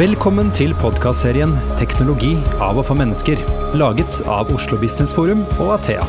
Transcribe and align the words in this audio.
Velkommen 0.00 0.48
til 0.56 0.70
podkastserien 0.80 1.50
'Teknologi 1.76 2.30
av 2.64 2.78
og 2.80 2.86
for 2.88 2.96
mennesker', 2.96 3.42
laget 3.76 4.22
av 4.24 4.48
Oslo 4.54 4.78
Business 4.80 5.12
Forum 5.12 5.42
og 5.58 5.74
Athea. 5.74 6.06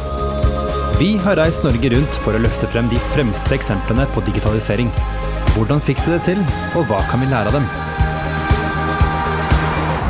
Vi 0.95 1.17
har 1.17 1.35
reist 1.35 1.65
Norge 1.65 1.91
rundt 1.91 2.19
for 2.23 2.31
å 2.31 2.39
løfte 2.39 2.69
frem 2.71 2.87
de 2.87 3.01
fremste 3.11 3.51
eksemplene 3.51 4.05
på 4.13 4.23
digitalisering. 4.23 4.87
Hvordan 5.57 5.83
fikk 5.83 5.99
de 6.05 6.13
det 6.13 6.21
til, 6.23 6.39
og 6.71 6.87
hva 6.87 7.01
kan 7.11 7.19
vi 7.19 7.27
lære 7.33 7.51
av 7.51 7.57
dem? 7.59 7.67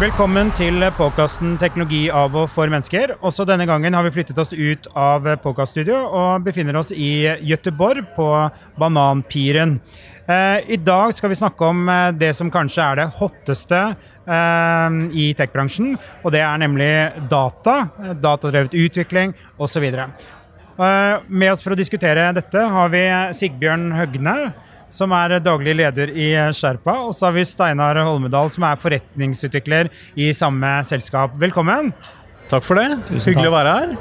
Velkommen 0.02 0.48
til 0.58 0.82
podkasten 0.98 1.60
'Teknologi 1.62 2.08
av 2.10 2.34
og 2.34 2.48
for 2.50 2.66
mennesker'. 2.66 3.20
Også 3.22 3.46
denne 3.46 3.68
gangen 3.70 3.94
har 3.94 4.02
vi 4.02 4.10
flyttet 4.10 4.40
oss 4.42 4.50
ut 4.50 4.88
av 4.98 5.28
podkaststudio 5.44 5.94
og 5.94 6.42
befinner 6.42 6.80
oss 6.80 6.90
i 6.90 7.30
Gøteborg, 7.46 8.08
på 8.16 8.50
Bananpiren. 8.82 9.76
Eh, 10.26 10.74
I 10.74 10.78
dag 10.82 11.14
skal 11.14 11.30
vi 11.30 11.38
snakke 11.38 11.62
om 11.62 11.88
eh, 11.88 12.12
det 12.18 12.32
som 12.36 12.50
kanskje 12.50 12.82
er 12.82 12.96
det 12.96 13.14
hotteste 13.20 13.96
eh, 14.26 14.90
i 15.14 15.36
tech-bransjen, 15.38 15.94
og 16.26 16.32
det 16.34 16.42
er 16.42 16.58
nemlig 16.58 17.30
data, 17.30 17.92
datadrevet 18.18 18.74
utvikling 18.74 19.36
osv. 19.60 19.86
Med 21.30 21.52
oss 21.52 21.62
for 21.62 21.76
å 21.76 21.78
diskutere 21.78 22.34
dette 22.34 22.58
har 22.58 22.90
vi 22.90 23.06
Sigbjørn 23.38 23.92
Høgne 23.94 24.38
som 24.92 25.14
er 25.16 25.38
daglig 25.44 25.76
leder 25.80 26.12
i 26.14 26.32
Sherpa. 26.56 26.98
Og 27.08 27.16
så 27.18 27.30
har 27.30 27.36
vi 27.38 27.46
Steinar 27.48 28.00
Holmedal, 28.04 28.52
som 28.54 28.66
er 28.68 28.80
forretningsutvikler 28.82 29.90
i 30.20 30.32
samme 30.36 30.80
selskap. 30.88 31.38
Velkommen. 31.42 31.94
Takk 32.52 32.68
for 32.68 32.80
det. 32.80 32.90
Tusen 33.08 33.32
Hyggelig 33.32 33.48
takk. 33.48 33.54
å 33.54 33.58
være 33.60 33.78
her. 33.78 33.96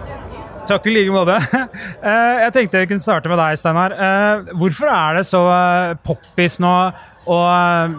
Takk 0.71 0.87
i 0.87 0.93
like 0.95 1.15
måte. 1.15 1.39
Eh, 2.01 2.37
jeg 2.47 2.53
tenkte 2.55 2.81
vi 2.81 2.89
kunne 2.89 3.03
starte 3.03 3.29
med 3.29 3.37
deg, 3.39 3.59
Steinar. 3.61 3.93
Eh, 3.93 4.53
hvorfor 4.57 4.89
er 4.89 5.19
det 5.19 5.25
så 5.29 5.41
eh, 5.53 5.95
poppis 6.07 6.57
nå 6.63 6.71
å 7.31 7.39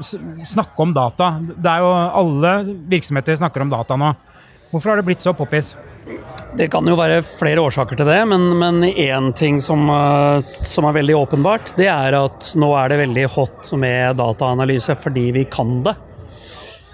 snakke 0.01 0.83
om 0.83 0.93
data? 0.95 1.35
Det 1.53 1.69
er 1.69 1.83
jo 1.85 1.91
Alle 1.93 2.53
virksomheter 2.89 3.37
snakker 3.37 3.63
om 3.65 3.71
data 3.71 3.97
nå. 3.99 4.09
Hvorfor 4.71 4.93
har 4.93 5.01
det 5.01 5.05
blitt 5.07 5.23
så 5.23 5.35
poppis? 5.37 5.75
Det 6.51 6.67
kan 6.67 6.83
jo 6.83 6.97
være 6.99 7.21
flere 7.23 7.61
årsaker 7.63 7.95
til 7.95 8.09
det, 8.09 8.19
men 8.27 8.83
én 8.83 9.29
ting 9.39 9.61
som, 9.63 9.85
eh, 9.89 10.39
som, 10.43 10.85
er 10.85 10.97
veldig 10.99 11.15
åpenbart, 11.15 11.71
det 11.77 11.87
er 11.87 12.17
at 12.17 12.51
nå 12.59 12.73
er 12.75 12.91
det 12.91 12.97
veldig 13.05 13.27
hot 13.31 13.71
med 13.79 14.17
dataanalyse 14.19 14.97
fordi 14.99 15.29
vi 15.31 15.45
kan 15.47 15.79
det. 15.85 15.95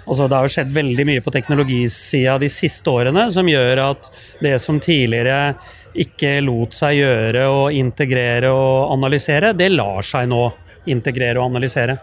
Altså, 0.06 0.28
det 0.28 0.36
har 0.36 0.46
jo 0.46 0.52
skjedd 0.54 0.70
veldig 0.72 1.04
mye 1.10 1.24
på 1.24 1.34
teknologisida 1.34 2.38
de 2.38 2.48
siste 2.48 2.88
årene 2.88 3.26
som 3.34 3.50
gjør 3.50 3.82
at 3.82 4.08
det 4.40 4.54
som 4.62 4.78
tidligere 4.80 5.58
ikke 5.98 6.38
lot 6.46 6.78
seg 6.78 7.00
gjøre 7.00 7.44
å 7.50 7.66
integrere 7.74 8.54
og 8.54 8.94
analysere, 8.94 9.52
det 9.58 9.72
lar 9.74 10.06
seg 10.06 10.30
nå 10.30 10.46
integrere 10.88 11.42
og 11.42 11.50
analysere. 11.50 11.98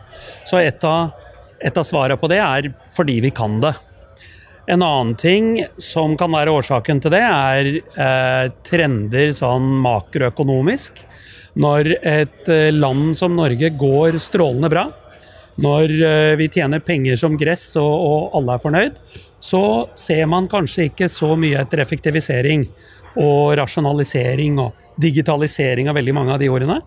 Så 0.46 0.60
et 0.60 0.84
av, 0.86 1.16
et 1.58 1.78
av 1.78 1.88
svarene 1.88 2.20
på 2.20 2.30
det 2.30 2.44
er 2.44 2.74
fordi 2.94 3.22
vi 3.24 3.32
kan 3.34 3.62
det. 3.64 3.74
En 4.68 4.82
annen 4.82 5.14
ting 5.16 5.60
som 5.78 6.16
kan 6.18 6.34
være 6.34 6.54
årsaken 6.58 7.02
til 7.04 7.14
det, 7.14 7.22
er 7.22 7.68
eh, 7.78 8.52
trender 8.66 9.34
sånn 9.38 9.68
makroøkonomisk. 9.84 11.04
Når 11.62 11.92
et 12.02 12.50
eh, 12.50 12.72
land 12.74 13.14
som 13.18 13.36
Norge 13.38 13.70
går 13.78 14.18
strålende 14.24 14.72
bra, 14.74 14.88
når 15.62 15.94
eh, 15.94 16.34
vi 16.40 16.50
tjener 16.52 16.82
penger 16.84 17.20
som 17.22 17.38
gress 17.40 17.68
og, 17.80 17.94
og 17.94 18.40
alle 18.40 18.56
er 18.56 18.64
fornøyd, 18.64 18.98
så 19.40 19.62
ser 19.94 20.26
man 20.32 20.50
kanskje 20.52 20.90
ikke 20.90 21.12
så 21.14 21.36
mye 21.38 21.62
etter 21.62 21.84
effektivisering 21.84 22.66
og 23.22 23.54
rasjonalisering 23.62 24.58
og 24.60 25.00
digitalisering 25.00 25.92
av 25.92 26.00
veldig 26.00 26.16
mange 26.18 26.34
av 26.34 26.42
de 26.42 26.50
ordene. 26.50 26.82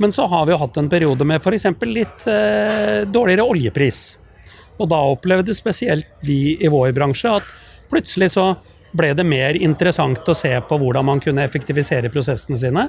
Men 0.00 0.12
så 0.12 0.26
har 0.26 0.46
vi 0.48 0.54
jo 0.54 0.60
hatt 0.60 0.78
en 0.80 0.90
periode 0.90 1.26
med 1.28 1.44
f.eks. 1.44 1.66
litt 1.86 2.26
eh, 2.26 3.06
dårligere 3.06 3.46
oljepris. 3.46 4.00
Og 4.80 4.88
da 4.90 5.00
opplevde 5.12 5.54
spesielt 5.56 6.08
vi 6.26 6.56
i 6.56 6.70
vår 6.72 6.92
bransje 6.96 7.36
at 7.40 7.54
plutselig 7.90 8.32
så 8.34 8.52
ble 8.96 9.12
det 9.14 9.26
mer 9.26 9.54
interessant 9.54 10.26
å 10.26 10.34
se 10.34 10.50
på 10.66 10.78
hvordan 10.80 11.06
man 11.06 11.20
kunne 11.22 11.44
effektivisere 11.46 12.10
prosessene 12.10 12.58
sine. 12.58 12.86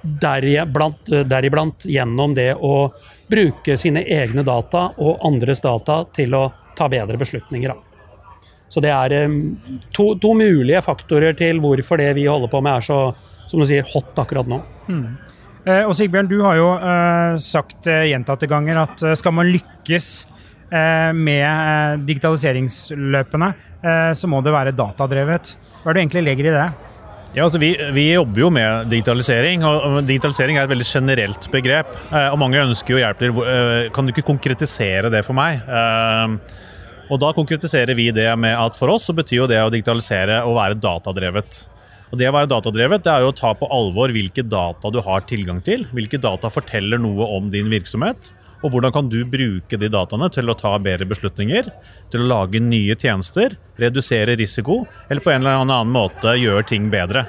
Deriblant, 0.00 1.10
deriblant 1.28 1.84
gjennom 1.84 2.32
det 2.36 2.54
å 2.56 2.88
bruke 3.28 3.76
sine 3.80 4.04
egne 4.08 4.44
data 4.46 4.88
og 4.96 5.26
andres 5.28 5.60
data 5.64 6.02
til 6.14 6.38
å 6.38 6.46
ta 6.78 6.88
bedre 6.88 7.20
beslutninger. 7.20 7.74
Så 8.72 8.80
det 8.80 8.94
er 8.94 9.28
to, 9.92 10.14
to 10.16 10.32
mulige 10.32 10.80
faktorer 10.80 11.36
til 11.36 11.60
hvorfor 11.60 12.00
det 12.00 12.14
vi 12.16 12.24
holder 12.30 12.48
på 12.48 12.62
med 12.64 12.78
er 12.78 12.86
så 12.86 13.02
som 13.52 13.60
du 13.60 13.68
sier, 13.68 13.84
hot 13.92 14.16
akkurat 14.16 14.48
nå. 14.48 14.62
Mm. 14.88 15.06
Eh, 15.62 15.84
og 15.84 15.92
Sigbjørn, 15.98 16.30
du 16.30 16.38
har 16.42 16.56
jo 16.56 16.68
eh, 16.78 17.34
sagt 17.42 17.88
eh, 17.90 18.06
gjentatte 18.08 18.48
ganger 18.50 18.80
at 18.86 19.04
skal 19.18 19.34
man 19.36 19.50
lykkes 19.52 20.08
med 21.16 21.42
eh, 21.44 21.98
digitaliseringsløpene, 22.08 23.50
eh, 23.82 24.12
så 24.16 24.30
må 24.30 24.40
det 24.44 24.54
være 24.54 24.74
datadrevet. 24.76 25.52
Hva 25.82 25.90
er 25.90 25.94
det 25.94 26.00
du 26.00 26.02
egentlig 26.06 26.24
legger 26.26 26.48
i 26.48 26.56
det? 26.56 26.66
Ja, 27.32 27.46
altså 27.46 27.60
vi, 27.60 27.70
vi, 27.96 28.10
jobber 28.12 28.42
jo 28.42 28.50
med 28.52 28.90
digitalisering, 28.92 29.62
og 29.64 30.02
digitalisering 30.04 30.58
er 30.58 30.66
et 30.66 30.72
veldig 30.72 30.88
generelt 30.88 31.48
begrep. 31.52 31.94
og 32.12 32.36
mange 32.42 32.60
ønsker 32.60 32.92
jo 32.92 33.00
hjelp 33.00 33.22
til 33.22 33.38
Kan 33.96 34.04
du 34.04 34.12
ikke 34.12 34.26
konkretisere 34.26 35.08
det 35.08 35.22
for 35.24 35.32
meg? 35.38 35.62
Og 37.08 37.20
da 37.20 37.32
konkretiserer 37.32 37.96
vi 37.96 38.10
det 38.12 38.28
med 38.36 38.52
at 38.52 38.76
for 38.76 38.92
oss 38.92 39.08
så 39.08 39.16
betyr 39.16 39.38
jo 39.42 39.48
det 39.48 39.62
å 39.64 39.72
digitalisere 39.72 40.42
å 40.44 40.52
være 40.58 40.76
datadrevet. 40.76 41.62
Og 42.12 42.20
Det 42.20 42.28
å 42.28 42.34
være 42.36 42.50
datadrevet 42.52 43.04
det 43.04 43.08
er 43.08 43.24
jo 43.24 43.32
å 43.32 43.36
ta 43.36 43.54
på 43.56 43.68
alvor 43.72 44.12
hvilke 44.12 44.44
data 44.44 44.90
du 44.92 45.00
har 45.00 45.24
tilgang 45.24 45.62
til. 45.64 45.86
Hvilke 45.96 46.20
data 46.20 46.50
forteller 46.52 47.00
noe 47.00 47.24
om 47.38 47.48
din 47.52 47.72
virksomhet. 47.72 48.34
Og 48.62 48.70
hvordan 48.70 48.94
kan 48.94 49.10
du 49.10 49.20
bruke 49.26 49.78
de 49.78 49.90
dataene 49.90 50.30
til 50.32 50.50
å 50.50 50.56
ta 50.58 50.76
bedre 50.82 51.08
beslutninger, 51.10 51.70
til 52.12 52.24
å 52.24 52.30
lage 52.30 52.62
nye 52.62 52.96
tjenester, 52.98 53.56
redusere 53.82 54.38
risiko, 54.38 54.84
eller 55.08 55.24
på 55.24 55.34
en 55.34 55.42
eller 55.42 55.64
annen 55.64 55.92
måte 55.92 56.36
gjøre 56.38 56.66
ting 56.70 56.90
bedre. 56.92 57.26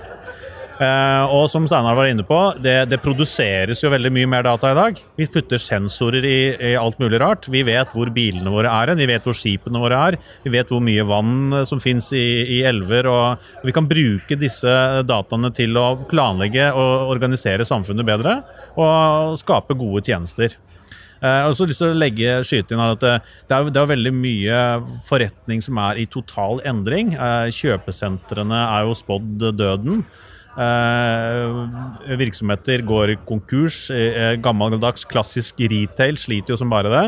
Uh, 0.73 1.29
og 1.29 1.43
som 1.51 1.67
Steinar 1.69 1.93
var 1.95 2.07
inne 2.09 2.23
på, 2.25 2.37
det, 2.63 2.87
det, 2.89 2.97
produseres 3.03 3.83
jo 3.83 3.91
veldig 3.93 4.09
mye 4.15 4.29
mer 4.29 4.45
data 4.47 4.71
i 4.73 4.77
dag. 4.77 4.97
Vi 5.19 5.27
putter 5.31 5.61
sensorer 5.61 6.25
i, 6.25 6.37
i, 6.57 6.71
alt 6.79 6.97
mulig 7.01 7.19
rart. 7.21 7.45
Vi 7.53 7.61
vet 7.67 7.93
hvor 7.93 8.09
bilene 8.13 8.51
våre 8.51 8.71
er 8.73 8.93
vi 8.97 9.07
vet 9.09 9.27
hvor 9.27 9.37
skipene 9.37 9.81
våre 9.81 9.99
er. 10.09 10.17
Vi 10.43 10.53
vet 10.53 10.73
hvor 10.73 10.81
mye 10.83 11.05
vann 11.05 11.61
som 11.69 11.81
finnes 11.83 12.09
i, 12.17 12.25
i 12.57 12.59
elver. 12.65 13.07
Og, 13.11 13.45
vi 13.63 13.75
kan 13.75 13.87
bruke 13.89 14.37
disse 14.39 14.73
dataene 15.05 15.53
til 15.55 15.77
å 15.77 15.87
planlegge 16.09 16.71
og 16.73 17.13
organisere 17.13 17.67
samfunnet 17.69 18.09
bedre. 18.09 18.39
Og 18.73 19.37
skape 19.41 19.77
gode 19.77 20.03
tjenester. 20.09 20.57
Jeg 21.23 21.31
eh, 21.31 21.41
har 21.45 21.53
også 21.53 21.65
lyst 21.69 21.79
til 21.79 21.93
å 21.93 21.95
legge 21.95 22.31
skyte 22.43 22.75
inn 22.75 22.81
at 22.83 23.03
eh, 23.07 23.21
det 23.47 23.55
er, 23.55 23.69
det 23.71 23.79
er 23.79 23.91
veldig 23.93 24.11
mye 24.11 24.57
forretning 25.07 25.61
som 25.63 25.79
er 25.79 26.01
i 26.01 26.07
total 26.11 26.59
endring. 26.67 27.13
Eh, 27.15 27.47
kjøpesentrene 27.55 28.59
er 28.65 28.89
jo 28.89 28.97
spådd 28.99 29.51
døden. 29.55 30.03
virksomheter 32.19 32.83
går 32.85 33.15
konkurs. 33.25 33.87
gammeldags, 34.43 35.07
klassisk 35.09 35.63
retail 35.71 36.19
sliter 36.19 36.53
jo 36.53 36.59
som 36.59 36.69
bare 36.69 36.91
det 36.91 37.07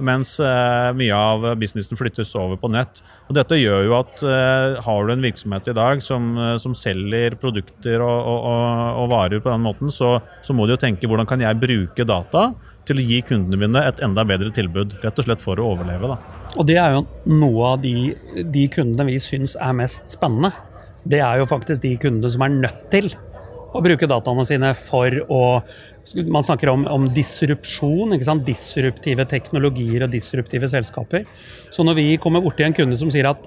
mens 0.00 0.38
mye 0.96 1.12
av 1.12 1.42
businessen 1.60 1.98
flyttes 1.98 2.30
over 2.40 2.56
på 2.56 2.70
nett. 2.72 3.02
Og 3.28 3.36
Dette 3.36 3.58
gjør 3.58 3.84
jo 3.84 3.98
at 3.98 4.22
har 4.86 5.04
du 5.04 5.12
en 5.12 5.26
virksomhet 5.26 5.68
i 5.68 5.76
dag 5.76 6.00
som, 6.00 6.30
som 6.56 6.72
selger 6.72 7.36
produkter 7.36 8.00
og, 8.00 8.30
og, 8.30 8.48
og, 9.02 9.10
varer 9.12 9.44
på 9.44 9.52
den 9.52 9.66
måten, 9.66 9.92
så, 9.92 10.14
så, 10.40 10.56
må 10.56 10.64
du 10.64 10.72
jo 10.72 10.80
tenke 10.80 11.10
hvordan 11.10 11.28
kan 11.28 11.44
jeg 11.44 11.60
bruke 11.60 12.08
data 12.08 12.48
til 12.88 13.00
å 13.00 13.06
gi 13.06 13.20
kundene 13.26 13.60
mine 13.60 13.82
et 13.86 14.02
enda 14.04 14.24
bedre 14.26 14.52
tilbud. 14.54 14.98
Rett 15.04 15.20
og 15.20 15.26
slett 15.26 15.44
for 15.44 15.60
å 15.60 15.72
overleve. 15.74 16.14
da. 16.14 16.18
Og 16.58 16.66
det 16.66 16.78
er 16.82 16.96
jo 16.96 17.04
noe 17.30 17.74
av 17.74 17.82
de, 17.84 18.12
de 18.42 18.66
kundene 18.72 19.06
vi 19.10 19.18
syns 19.22 19.56
er 19.60 19.76
mest 19.76 20.10
spennende. 20.10 20.52
Det 21.04 21.20
er 21.24 21.40
jo 21.40 21.48
faktisk 21.48 21.84
de 21.84 21.94
kundene 22.00 22.30
som 22.32 22.44
er 22.44 22.56
nødt 22.56 22.86
til 22.92 23.12
å 23.70 23.82
bruke 23.84 24.08
dataene 24.10 24.44
sine 24.48 24.74
for 24.78 25.22
å 25.30 25.44
Man 26.32 26.42
snakker 26.42 26.72
om, 26.72 26.86
om 26.90 27.04
disrupsjon, 27.14 28.16
disruptive 28.42 29.26
teknologier 29.30 30.02
og 30.02 30.10
disruptive 30.10 30.66
selskaper. 30.66 31.26
Så 31.70 31.84
når 31.86 31.98
vi 32.00 32.06
kommer 32.18 32.42
borti 32.42 32.64
en 32.66 32.74
kunde 32.74 32.96
som 32.98 33.12
sier 33.12 33.28
at 33.30 33.44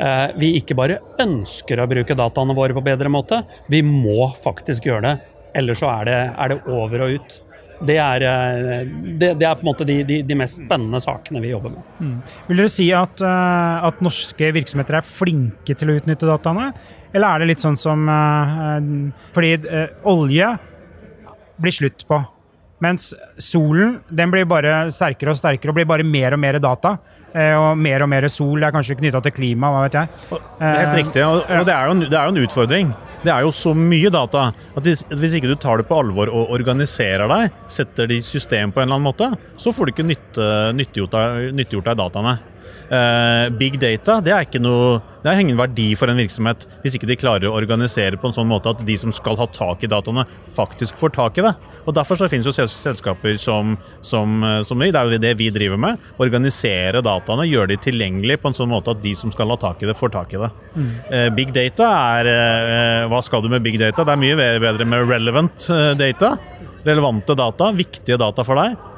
eh, 0.00 0.32
vi 0.40 0.48
ikke 0.58 0.74
bare 0.74 0.96
ønsker 1.22 1.78
å 1.78 1.86
bruke 1.86 2.16
dataene 2.18 2.56
våre 2.56 2.74
på 2.74 2.82
bedre 2.82 3.12
måte, 3.12 3.44
vi 3.70 3.84
må 3.86 4.26
faktisk 4.42 4.88
gjøre 4.88 5.04
det. 5.06 5.14
Ellers 5.60 5.84
så 5.84 5.92
er 5.92 6.08
det, 6.08 6.18
er 6.34 6.50
det 6.50 6.58
over 6.72 7.04
og 7.04 7.20
ut. 7.20 7.38
Det 7.80 7.96
er, 7.96 8.24
eh, 8.28 8.88
det, 9.16 9.32
det 9.40 9.46
er, 9.46 9.54
på 9.56 9.64
en 9.64 9.70
måte 9.70 9.86
de, 9.88 10.00
de, 10.04 10.20
de, 10.26 10.36
mest 10.36 10.60
spennende 10.60 11.00
sakene 11.00 11.40
vi 11.40 11.52
jobber 11.52 11.72
med. 11.72 11.92
Mm. 12.00 12.16
Vil 12.50 12.60
dere 12.60 12.72
si 12.72 12.88
at, 12.96 13.22
eh, 13.24 13.86
at, 13.88 14.02
norske 14.04 14.50
virksomheter 14.56 14.98
er 14.98 15.06
flinke 15.06 15.76
til 15.76 15.92
å 15.92 15.96
utnytte 16.00 16.28
dataene? 16.28 16.70
Eller 17.10 17.26
er 17.26 17.42
det 17.42 17.48
litt 17.50 17.62
sånn 17.62 17.74
som 17.74 18.04
uh, 18.06 18.76
Fordi 19.34 19.48
olje 20.06 20.52
blir 21.58 21.74
slutt 21.74 22.04
på. 22.06 22.20
Mens 22.84 23.08
solen 23.42 23.96
den 24.06 24.30
blir 24.30 24.46
bare 24.48 24.84
sterkere 24.94 25.34
og 25.34 25.40
sterkere 25.40 25.72
og 25.72 25.80
blir 25.80 25.88
bare 25.90 26.06
mer 26.06 26.36
og 26.36 26.40
mer 26.40 26.60
data. 26.62 26.94
Og 27.30 27.74
mer 27.78 28.02
og 28.06 28.08
mer 28.10 28.28
sol 28.30 28.62
er 28.62 28.72
kanskje 28.74 28.96
knytta 28.98 29.20
til 29.26 29.34
klima, 29.34 29.68
hva 29.74 29.82
vet 29.84 29.98
jeg. 29.98 30.30
Det 30.30 30.70
er 30.70 30.78
helt 30.78 30.96
riktig, 31.02 31.26
og, 31.26 31.42
og 31.44 31.66
det, 31.66 31.74
er 31.74 31.90
jo, 31.90 31.98
det, 32.06 32.14
er 32.14 32.24
jo, 32.24 32.32
en 32.32 32.40
utfordring. 32.46 32.94
Det 33.20 33.32
er 33.32 33.44
jo 33.44 33.50
så 33.52 33.74
mye 33.76 34.08
data 34.12 34.46
at 34.48 34.86
hvis, 34.86 35.02
hvis 35.12 35.34
ikke 35.36 35.50
du 35.50 35.56
tar 35.60 35.80
det 35.80 35.88
på 35.90 35.98
alvor 36.00 36.30
og 36.32 36.54
organiserer 36.56 37.28
deg, 37.28 37.58
setter 37.68 38.08
det 38.08 38.20
i 38.20 38.24
system 38.24 38.72
på 38.72 38.80
en 38.80 38.88
eller 38.88 38.96
annen 38.96 39.10
måte, 39.10 39.28
så 39.60 39.74
får 39.76 39.90
du 39.90 39.92
ikke 39.92 40.08
nyttiggjort, 40.08 41.18
nyttiggjort 41.52 41.90
deg 41.90 42.00
dataene. 42.00 42.38
Uh, 42.90 43.46
big 43.54 43.76
data 43.78 44.16
det 44.18 44.32
er 44.34 44.62
noe, 44.62 44.96
det 45.22 45.30
er 45.30 45.40
ingen 45.44 45.58
verdi 45.58 45.92
for 45.94 46.10
en 46.10 46.18
virksomhet 46.18 46.64
hvis 46.82 46.96
ikke 46.96 47.06
de 47.06 47.16
klarer 47.20 47.46
å 47.46 47.54
organisere 47.54 48.18
på 48.18 48.26
en 48.26 48.34
sånn 48.34 48.48
måte 48.50 48.72
at 48.72 48.80
de 48.82 48.96
som 48.98 49.12
skal 49.14 49.38
ha 49.38 49.46
tak 49.46 49.84
i 49.86 49.90
dataene, 49.90 50.24
faktisk 50.50 50.98
får 50.98 51.14
tak 51.14 51.38
i 51.38 51.44
det. 51.46 51.54
Og 51.84 51.94
Derfor 51.94 52.18
så 52.18 52.28
finnes 52.30 52.48
jo 52.48 52.54
selskaper 52.54 53.38
som, 53.38 53.76
som, 54.02 54.40
som 54.66 54.80
som 54.80 54.84
det 54.88 54.96
er 54.96 55.12
jo 55.12 55.20
det 55.20 55.32
vi 55.38 55.50
driver 55.52 55.80
med. 55.80 56.00
Organisere 56.22 57.02
dataene, 57.04 57.48
gjøre 57.48 57.74
de 57.74 57.80
tilgjengelige 57.84 58.40
på 58.40 58.50
en 58.50 58.56
sånn 58.56 58.70
måte 58.72 58.94
at 58.94 59.02
de 59.04 59.14
som 59.18 59.32
skal 59.34 59.52
ha 59.52 59.58
tak 59.60 59.82
i 59.82 59.88
det, 59.90 59.96
får 59.98 60.14
tak 60.14 60.34
i 60.34 60.40
det. 60.40 60.50
Mm. 60.74 60.92
Uh, 61.10 61.28
big 61.36 61.54
data 61.56 61.90
er 62.16 62.30
uh, 62.30 63.08
Hva 63.12 63.22
skal 63.26 63.44
du 63.44 63.50
med 63.52 63.64
big 63.64 63.80
data? 63.80 64.06
Det 64.06 64.14
er 64.14 64.22
mye 64.22 64.38
bedre 64.62 64.88
med 64.88 65.08
relevant 65.10 65.68
data. 66.00 66.36
Relevante 66.86 67.36
data, 67.36 67.74
viktige 67.76 68.16
data 68.20 68.46
for 68.46 68.60
deg. 68.60 68.89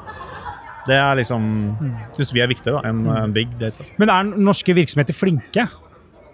Det 0.87 0.97
er 0.99 1.15
liksom 1.19 1.45
syns 2.15 2.33
vi 2.35 2.41
er 2.43 2.49
viktigere 2.51 2.81
da, 2.81 2.89
enn 2.91 3.05
en 3.07 3.35
big 3.35 3.53
data. 3.59 3.85
Men 4.01 4.11
er 4.11 4.31
norske 4.49 4.75
virksomheter 4.75 5.15
flinke? 5.15 5.67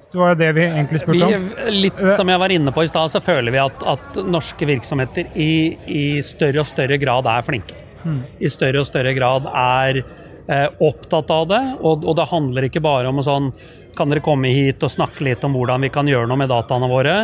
Det 0.10 0.18
var 0.18 0.32
jo 0.34 0.40
det 0.40 0.48
vi 0.58 0.64
egentlig 0.66 1.02
spurte 1.04 1.28
om. 1.36 1.44
litt 1.70 2.00
som 2.18 2.30
jeg 2.32 2.42
var 2.42 2.54
inne 2.54 2.74
på 2.74 2.82
i 2.82 2.90
stad, 2.90 3.12
så 3.14 3.22
føler 3.22 3.54
vi 3.54 3.62
at, 3.62 3.84
at 3.86 4.18
norske 4.26 4.66
virksomheter 4.66 5.30
i, 5.38 5.52
i, 5.86 6.06
større 6.26 6.64
og 6.64 6.70
større 6.70 6.98
grad 7.02 7.30
er 7.30 7.46
flinke. 7.46 7.78
Mm. 8.02 8.24
I 8.42 8.50
større 8.50 8.82
og 8.82 8.88
større 8.90 9.14
grad 9.14 9.46
er 9.52 10.02
eh, 10.02 10.66
opptatt 10.82 11.30
av 11.36 11.46
det, 11.52 11.62
og, 11.78 12.08
og, 12.08 12.16
det 12.18 12.30
handler 12.32 12.70
ikke 12.70 12.82
bare 12.82 13.12
om 13.12 13.22
å 13.22 13.26
sånn 13.28 13.52
Kan 14.00 14.14
dere 14.14 14.24
komme 14.24 14.48
hit 14.56 14.82
og 14.86 14.94
snakke 14.94 15.26
litt 15.28 15.44
om 15.44 15.58
hvordan 15.58 15.84
vi 15.84 15.90
kan 15.92 16.08
gjøre 16.08 16.30
noe 16.30 16.40
med 16.40 16.50
dataene 16.50 16.88
våre? 16.90 17.16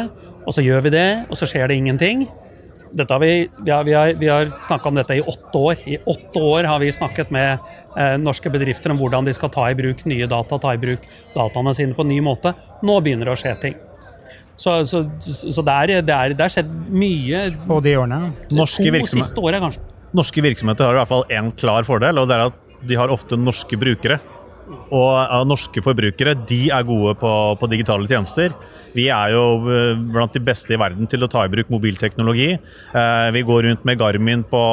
Og 0.45 0.53
så 0.53 0.61
gjør 0.61 0.83
vi 0.85 0.91
det, 0.93 1.09
og 1.31 1.39
så 1.39 1.47
skjer 1.49 1.71
det 1.71 1.77
ingenting 1.79 2.25
har 3.09 3.19
vi, 3.19 3.49
vi, 3.57 3.71
har, 3.71 3.83
vi 3.83 3.93
har, 3.93 4.13
vi 4.19 4.27
har 4.27 4.51
snakka 4.67 4.89
om 4.89 4.95
dette 4.95 5.17
i 5.17 5.21
åtte 5.21 5.57
år. 5.57 5.81
I 5.85 5.97
åtte 6.05 6.39
år 6.39 6.63
har 6.63 6.79
vi 6.79 6.91
snakket 6.91 7.31
med 7.31 7.57
eh, 7.97 8.15
norske 8.21 8.49
bedrifter 8.49 8.93
om 8.93 9.01
hvordan 9.01 9.25
de 9.25 9.33
skal 9.35 9.51
ta 9.53 9.67
i 9.71 9.75
bruk 9.75 10.05
nye 10.05 10.27
data, 10.31 10.59
ta 10.61 10.73
i 10.73 10.81
bruk 10.81 11.03
dataene 11.35 11.73
sine 11.75 11.97
på 11.97 12.05
en 12.05 12.13
ny 12.13 12.21
måte. 12.23 12.53
Nå 12.85 12.99
begynner 13.01 13.31
det 13.31 13.35
å 13.35 13.41
skje 13.41 13.55
ting. 13.63 13.75
Så, 14.55 14.77
så, 14.87 15.03
så 15.19 15.61
det, 15.65 15.73
har 16.39 16.53
skjedd 16.53 16.69
mye 16.87 17.41
På 17.67 17.81
de 17.83 17.97
årene? 17.99 18.31
Norske, 18.55 18.87
siste 19.11 19.41
året, 19.43 19.81
norske 20.15 20.43
virksomheter 20.45 20.87
har 20.87 20.95
i 20.95 21.01
hvert 21.01 21.11
fall 21.11 21.25
én 21.33 21.51
klar 21.59 21.83
fordel, 21.87 22.21
og 22.21 22.29
det 22.29 22.37
er 22.37 22.45
at 22.47 22.61
de 22.85 22.95
har 22.95 23.11
ofte 23.11 23.37
norske 23.39 23.77
brukere. 23.79 24.19
Og 24.65 25.45
norske 25.45 25.81
forbrukere 25.85 26.33
de 26.47 26.65
er 26.73 26.87
gode 26.87 27.13
på, 27.21 27.31
på, 27.59 27.69
digitale 27.69 28.07
tjenester. 28.09 28.53
Vi 28.95 29.07
er 29.11 29.33
jo 29.35 29.43
eh, 29.69 29.99
blant 30.13 30.33
de 30.33 30.41
beste 30.43 30.73
i 30.73 30.79
verden 30.79 31.09
til 31.09 31.25
å 31.25 31.29
ta 31.29 31.43
i 31.45 31.51
bruk 31.51 31.69
mobilteknologi. 31.73 32.53
Eh, 32.55 33.27
vi 33.35 33.43
går 33.45 33.67
rundt 33.67 33.85
med 33.85 33.99
Garmin 33.99 34.45
på, 34.47 34.63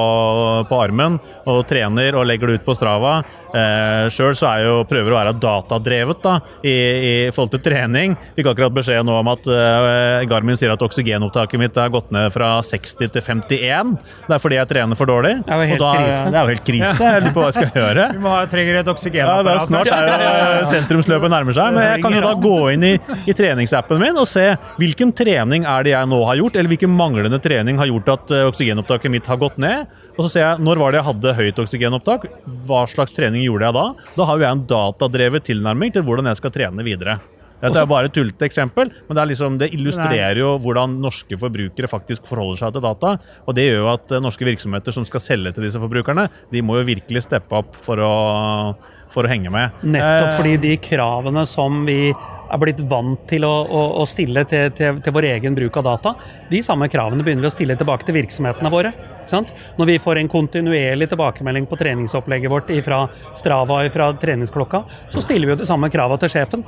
på 0.68 0.80
armen 0.80 1.18
og 1.50 1.64
trener 1.68 2.16
og 2.16 2.26
legger 2.28 2.52
det 2.52 2.60
ut 2.60 2.66
på 2.68 2.76
Strava. 2.78 3.18
Eh, 3.52 4.06
Sjøl 4.12 4.36
så 4.38 4.48
er 4.52 4.66
jo 4.68 4.76
prøver 4.88 5.12
å 5.12 5.18
være 5.18 5.34
datadrevet 5.42 6.22
da, 6.24 6.36
i, 6.62 6.72
i, 6.72 7.14
forhold 7.34 7.56
til 7.56 7.64
trening. 7.66 8.16
Fikk 8.38 8.52
akkurat 8.52 8.76
beskjed 8.78 9.04
nå 9.08 9.18
om 9.18 9.32
at 9.32 9.48
Garmin 10.30 10.58
sier 10.60 10.72
at 10.72 10.82
oksygenopptaket 10.84 11.60
mitt 11.60 11.76
har 11.76 11.92
gått 11.92 12.12
ned 12.14 12.30
fra 12.32 12.54
60 12.64 13.12
til 13.12 13.26
51. 13.26 13.96
Det 14.28 14.36
er 14.38 14.42
fordi 14.42 14.60
jeg 14.60 14.70
trener 14.70 14.98
for 14.98 15.10
dårlig. 15.10 15.34
Det 15.44 15.52
er 15.52 15.64
jo 15.64 15.70
helt 15.74 15.84
da, 15.84 15.92
krise. 15.98 16.22
Det 16.28 16.38
er 16.38 16.42
jo 16.42 16.54
helt 16.54 16.66
krise. 16.70 17.10
Jeg 17.12 17.24
lurer 17.26 17.36
på 17.36 17.42
hva 17.42 17.50
jeg 17.50 17.58
skal 17.58 17.80
gjøre. 17.82 18.08
Vi 18.14 18.22
må 18.22 18.32
ha, 18.32 18.42
trenger 18.52 18.80
et 18.80 18.92
oksygenapparat. 18.92 19.72
Ja, 19.72 19.81
snart 19.88 20.12
er 20.12 20.54
jo 20.60 20.68
sentrumsløpet 20.70 21.32
nærmer 21.32 21.56
seg. 21.56 21.74
Men 21.76 21.86
jeg 21.88 22.04
kan 22.04 22.16
jo 22.16 22.22
da 22.24 22.32
gå 22.46 22.56
inn 22.74 22.86
i, 22.88 22.92
i, 23.26 23.34
treningsappen 23.36 24.00
min 24.02 24.20
og 24.20 24.28
se 24.30 24.46
hvilken 24.80 25.12
trening 25.16 25.66
er 25.68 25.86
det 25.86 25.94
jeg 25.94 26.10
nå 26.12 26.22
har 26.28 26.40
gjort, 26.40 26.58
eller 26.60 26.74
hvilken 26.74 26.94
manglende 26.96 27.40
trening 27.42 27.80
har 27.80 27.90
gjort 27.90 28.14
at 28.16 28.34
eh, 28.34 28.46
oksygenopptaket 28.50 29.14
mitt 29.14 29.28
har 29.30 29.40
gått 29.42 29.60
ned. 29.62 29.90
Og 30.16 30.24
så 30.26 30.32
ser 30.34 30.46
jeg 30.46 30.64
når 30.66 30.82
var 30.82 30.92
det 30.92 31.02
jeg 31.02 31.08
hadde 31.10 31.36
høyt 31.40 31.62
oksygenopptak, 31.66 32.26
hva 32.68 32.86
slags 32.90 33.14
trening 33.16 33.44
gjorde 33.46 33.68
jeg 33.68 33.78
da? 33.78 33.86
Da 34.16 34.28
har 34.28 34.38
jo 34.40 34.46
jeg 34.46 34.58
en 34.58 34.66
datadrevet 34.74 35.46
tilnærming 35.48 35.94
til 35.94 36.06
hvordan 36.06 36.30
jeg 36.30 36.42
skal 36.42 36.54
trene 36.54 36.86
videre. 36.86 37.20
Dette 37.62 37.78
er 37.78 37.86
bare 37.86 38.08
et 38.10 38.14
tullete 38.16 38.46
eksempel, 38.48 38.90
men 39.06 39.16
det, 39.16 39.24
liksom, 39.30 39.56
det, 39.60 39.68
illustrerer 39.76 40.40
jo 40.40 40.56
hvordan 40.64 40.96
norske 41.02 41.36
forbrukere 41.38 41.90
faktisk 41.90 42.26
forholder 42.26 42.58
seg 42.58 42.74
til 42.74 42.82
data. 42.82 43.12
Og 43.46 43.54
det 43.54 43.68
gjør 43.68 43.78
jo 43.78 43.90
at 43.92 44.14
eh, 44.16 44.22
norske 44.24 44.48
virksomheter 44.48 44.96
som 44.96 45.06
skal 45.06 45.22
selge 45.22 45.54
til 45.54 45.68
disse 45.68 45.82
forbrukerne, 45.82 46.26
de 46.50 46.64
må 46.66 46.80
jo 46.80 46.88
virkelig 46.90 47.22
steppe 47.28 47.62
opp 47.62 47.78
for 47.84 48.02
å, 48.02 48.16
for 49.12 49.26
å 49.26 49.30
henge 49.32 49.52
med. 49.52 49.82
Nettopp 49.82 50.28
eh, 50.30 50.36
fordi 50.38 50.54
de 50.62 50.76
kravene 50.82 51.44
som 51.48 51.82
vi 51.88 52.12
er 52.12 52.60
blitt 52.60 52.82
vant 52.84 53.22
til 53.30 53.46
å, 53.48 53.52
å, 53.64 53.82
å 54.02 54.04
stille 54.08 54.44
til, 54.48 54.68
til, 54.76 55.00
til, 55.00 55.14
vår 55.16 55.28
egen 55.30 55.56
bruk 55.56 55.78
av 55.80 55.86
data, 55.88 56.14
de 56.50 56.60
samme 56.64 56.88
kravene 56.92 57.24
begynner 57.24 57.46
vi 57.46 57.50
å 57.50 57.54
stille 57.54 57.78
tilbake 57.80 58.08
til 58.08 58.18
virksomhetene 58.18 58.72
våre. 58.72 58.92
Når 59.78 59.88
vi 59.88 59.98
får 60.02 60.20
en 60.20 60.28
kontinuerlig 60.28 61.08
tilbakemelding 61.12 61.68
på 61.70 61.78
treningsopplegget 61.80 62.52
vårt 62.52 62.72
fra 62.84 63.04
Strava 63.38 63.82
og 63.84 63.92
fra 63.94 64.10
treningsklokka, 64.20 64.82
så 65.14 65.22
stiller 65.24 65.48
vi 65.48 65.54
jo 65.54 65.60
de 65.62 65.68
samme 65.68 65.88
kravene 65.92 66.20
til 66.20 66.34
sjefen. 66.34 66.66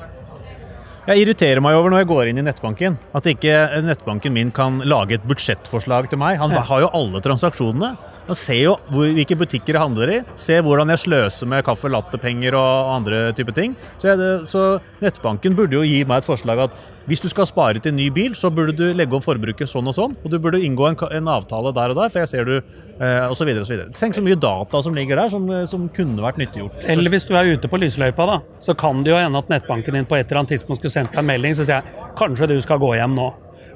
Jeg 1.05 1.21
irriterer 1.21 1.61
meg 1.61 1.77
over 1.77 1.93
når 1.93 2.01
jeg 2.01 2.09
går 2.09 2.29
inn 2.31 2.41
i 2.41 2.47
nettbanken, 2.47 2.95
at 3.13 3.27
ikke 3.29 3.83
nettbanken 3.85 4.33
min 4.33 4.55
kan 4.57 4.79
lage 4.89 5.19
et 5.19 5.27
budsjettforslag 5.29 6.09
til 6.09 6.23
meg. 6.23 6.39
Han 6.41 6.55
har 6.57 6.87
jo 6.87 6.89
alle 6.97 7.21
transaksjonene. 7.25 7.91
Han 8.25 8.39
ser 8.39 8.61
jo 8.63 8.73
hvor, 8.89 9.11
hvilke 9.13 9.37
butikker 9.37 9.77
jeg 9.77 9.83
handler 9.83 10.13
i, 10.15 10.19
ser 10.41 10.65
hvordan 10.65 10.89
jeg 10.95 11.03
sløser 11.03 11.49
med 11.51 11.65
kaffe, 11.67 11.91
latterpenger 11.93 12.57
og 12.57 12.95
andre 12.95 13.27
typer 13.37 13.57
ting. 13.57 13.75
Så, 13.99 14.11
jeg, 14.11 14.35
så, 14.49 14.65
nettbanken 15.05 15.57
burde 15.59 15.77
jo 15.77 15.85
gi 15.85 16.01
meg 16.09 16.23
et 16.23 16.29
forslag 16.29 16.65
at 16.65 16.79
hvis 17.05 17.21
du 17.21 17.29
skal 17.29 17.45
spare 17.45 17.83
til 17.85 17.93
en 17.93 17.99
ny 18.01 18.07
bil, 18.17 18.33
så 18.33 18.49
burde 18.49 18.73
du 18.79 18.87
legge 18.97 19.13
om 19.13 19.21
forbruket 19.21 19.69
sånn 19.69 19.91
og 19.91 19.97
sånn, 19.97 20.15
og 20.25 20.33
du 20.33 20.39
burde 20.41 20.63
inngå 20.65 20.87
en, 20.89 20.97
en 21.19 21.29
avtale 21.35 21.75
der 21.77 21.93
og 21.93 22.01
der, 22.01 22.13
for 22.15 22.23
jeg 22.23 22.31
ser 22.33 22.49
du 22.49 22.55
eh, 22.57 23.27
osv. 23.29 23.51
osv. 23.61 23.85
Tenk 23.93 24.17
så 24.17 24.25
mye 24.25 24.41
data 24.41 24.81
som 24.87 24.97
ligger 24.97 25.21
der, 25.21 25.29
som, 25.35 25.51
som, 25.69 25.85
kunne 25.93 26.25
vært 26.25 26.41
nyttiggjort. 26.41 26.89
Eller 26.89 27.13
hvis 27.13 27.29
du 27.29 27.35
er 27.37 27.53
ute 27.53 27.69
på 27.69 27.83
lysløypa, 27.83 28.25
da, 28.31 28.41
så 28.65 28.73
kan 28.79 29.05
det 29.05 29.13
jo 29.13 29.21
hende 29.21 29.45
at 29.45 29.53
nettbanken 29.53 30.01
din 30.01 30.09
på 30.09 30.17
et 30.17 30.31
eller 30.31 30.47
annet 30.47 30.57
tidspunkt 30.57 30.81
skulle 30.81 30.97
sendt 30.97 31.13
deg 31.13 31.21
en 31.21 31.29
melding 31.29 31.59
så 31.59 31.67
sier 31.67 31.83
jeg 31.83 32.15
kanskje 32.17 32.55
du 32.55 32.57
skal 32.65 32.81
gå 32.81 32.95
hjem 32.97 33.19
nå. 33.19 33.29